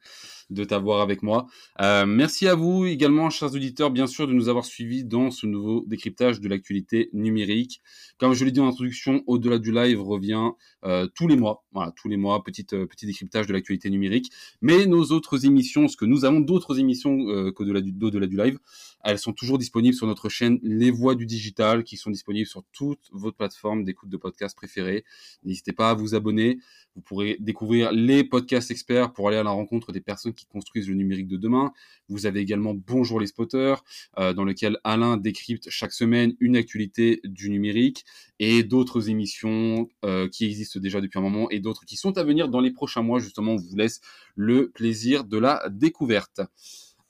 De 0.52 0.64
t'avoir 0.64 1.00
avec 1.00 1.22
moi. 1.22 1.46
Euh, 1.80 2.06
merci 2.06 2.46
à 2.46 2.54
vous 2.54 2.86
également, 2.86 3.30
chers 3.30 3.54
auditeurs, 3.54 3.90
bien 3.90 4.06
sûr, 4.06 4.26
de 4.26 4.32
nous 4.32 4.48
avoir 4.48 4.64
suivis 4.64 5.04
dans 5.04 5.30
ce 5.30 5.46
nouveau 5.46 5.84
décryptage 5.86 6.40
de 6.40 6.48
l'actualité 6.48 7.10
numérique. 7.12 7.82
Comme 8.18 8.34
je 8.34 8.44
l'ai 8.44 8.52
dit 8.52 8.60
en 8.60 8.68
introduction, 8.68 9.22
au-delà 9.26 9.58
du 9.58 9.72
live 9.72 10.00
revient 10.00 10.50
euh, 10.84 11.06
tous 11.14 11.28
les 11.28 11.36
mois. 11.36 11.64
Voilà, 11.72 11.92
tous 11.96 12.08
les 12.08 12.16
mois, 12.16 12.42
euh, 12.72 12.86
petit 12.86 13.06
décryptage 13.06 13.46
de 13.46 13.52
l'actualité 13.52 13.90
numérique. 13.90 14.30
Mais 14.60 14.86
nos 14.86 15.04
autres 15.06 15.46
émissions, 15.46 15.88
ce 15.88 15.96
que 15.96 16.04
nous 16.04 16.24
avons 16.24 16.40
d'autres 16.40 16.78
émissions 16.78 17.18
qu'au-delà 17.52 17.80
du, 17.80 17.94
au-delà 18.00 18.26
du 18.26 18.36
live, 18.36 18.58
elles 19.02 19.18
sont 19.18 19.32
toujours 19.32 19.58
disponibles 19.58 19.94
sur 19.94 20.06
notre 20.06 20.28
chaîne 20.28 20.58
Les 20.62 20.90
Voix 20.90 21.14
du 21.14 21.26
Digital, 21.26 21.84
qui 21.84 21.96
sont 21.96 22.10
disponibles 22.10 22.46
sur 22.46 22.64
toutes 22.72 23.08
vos 23.12 23.32
plateformes 23.32 23.84
d'écoute 23.84 24.08
de 24.08 24.16
podcasts 24.16 24.56
préférées. 24.56 25.04
N'hésitez 25.44 25.72
pas 25.72 25.90
à 25.90 25.94
vous 25.94 26.14
abonner. 26.14 26.58
Vous 26.94 27.02
pourrez 27.02 27.36
découvrir 27.40 27.90
les 27.92 28.22
podcasts 28.22 28.70
experts 28.70 29.12
pour 29.12 29.28
aller 29.28 29.38
à 29.38 29.42
la 29.42 29.50
rencontre 29.50 29.92
des 29.92 30.00
personnes 30.00 30.34
qui 30.34 30.46
construisent 30.46 30.88
le 30.88 30.94
numérique 30.94 31.26
de 31.26 31.36
demain. 31.36 31.72
Vous 32.08 32.26
avez 32.26 32.40
également 32.40 32.74
Bonjour 32.74 33.18
les 33.18 33.26
spotters, 33.26 33.82
euh, 34.18 34.32
dans 34.32 34.44
lequel 34.44 34.78
Alain 34.84 35.16
décrypte 35.16 35.68
chaque 35.70 35.92
semaine 35.92 36.34
une 36.40 36.56
actualité 36.56 37.20
du 37.24 37.50
numérique 37.50 38.04
et 38.38 38.62
d'autres 38.62 39.08
émissions 39.08 39.88
euh, 40.04 40.28
qui 40.28 40.44
existent 40.44 40.80
déjà 40.80 41.00
depuis 41.00 41.18
un 41.18 41.22
moment 41.22 41.50
et 41.50 41.60
d'autres 41.60 41.84
qui 41.84 41.96
sont 41.96 42.18
à 42.18 42.24
venir 42.24 42.48
dans 42.48 42.60
les 42.60 42.70
prochains 42.70 43.02
mois. 43.02 43.18
Justement, 43.18 43.52
on 43.52 43.56
vous 43.56 43.76
laisse 43.76 44.00
le 44.36 44.70
plaisir 44.70 45.24
de 45.24 45.38
la 45.38 45.62
découverte. 45.70 46.40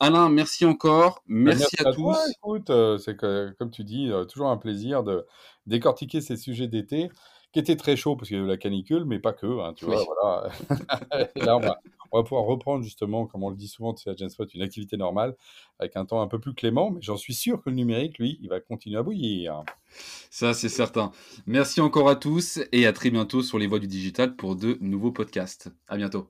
Alain, 0.03 0.29
merci 0.29 0.65
encore. 0.65 1.23
Bah, 1.29 1.55
Merci, 1.55 1.77
à, 1.79 1.93
tous. 1.93 2.17
écoute, 2.37 2.71
euh, 2.71 2.99
c'est 2.99 3.17
que, 3.17 3.55
comme 3.57 3.71
tu 3.71 3.85
dis, 3.85 4.11
euh, 4.11 4.25
toujours 4.25 4.49
un 4.49 4.57
plaisir 4.57 5.05
de 5.05 5.25
décortiquer 5.67 6.21
ces 6.21 6.37
sujets 6.37 6.67
d'été 6.67 7.09
qui 7.53 7.61
étaient 7.61 7.77
très 7.77 7.95
chauds 7.95 8.17
parce 8.17 8.27
qu'il 8.27 8.37
y 8.37 8.41
a 8.41 8.43
eu 8.43 8.49
la 8.49 8.57
canicule, 8.57 9.05
mais 9.05 9.21
pas 9.21 9.33
que. 9.33 9.61
hein, 9.61 9.75
tu 9.77 9.85
vois, 9.85 10.03
voilà. 10.05 10.51
Là, 11.37 11.57
on 11.57 11.61
va, 11.61 11.79
on 12.11 12.19
va 12.19 12.25
pouvoir 12.25 12.47
reprendre 12.47 12.83
justement, 12.83 13.27
comme 13.27 13.45
on 13.45 13.51
le 13.51 13.55
dit 13.55 13.69
souvent, 13.69 13.95
tu 13.95 14.03
sais, 14.03 14.11
à 14.11 14.17
Genspot, 14.17 14.53
une 14.53 14.62
activité 14.62 14.97
normale 14.97 15.37
avec 15.79 15.97
un 15.97 16.05
temps 16.05 16.21
un 16.21 16.27
peu 16.27 16.41
plus 16.41 16.53
clément. 16.53 16.91
Mais 16.91 17.01
j'en 17.01 17.17
suis 17.17 17.35
sûr 17.35 17.62
que 17.62 17.71
le 17.71 17.77
numérique, 17.77 18.19
lui, 18.19 18.41
il 18.43 18.49
va 18.49 18.59
continuer 18.59 18.99
à 18.99 19.05
bouillir. 19.05 19.62
Ça, 20.31 20.53
c'est 20.53 20.69
certain. 20.69 21.12
Merci 21.47 21.81
encore 21.81 22.09
à 22.09 22.17
tous 22.17 22.59
et 22.73 22.87
à 22.87 22.93
très 22.93 23.11
bientôt 23.11 23.41
sur 23.41 23.57
les 23.57 23.69
voies 23.69 23.79
du 23.79 23.87
digital 23.87 24.35
pour 24.35 24.57
de 24.57 24.79
nouveaux 24.81 25.12
podcasts. 25.12 25.71
À 25.87 25.97
bientôt. 25.97 26.27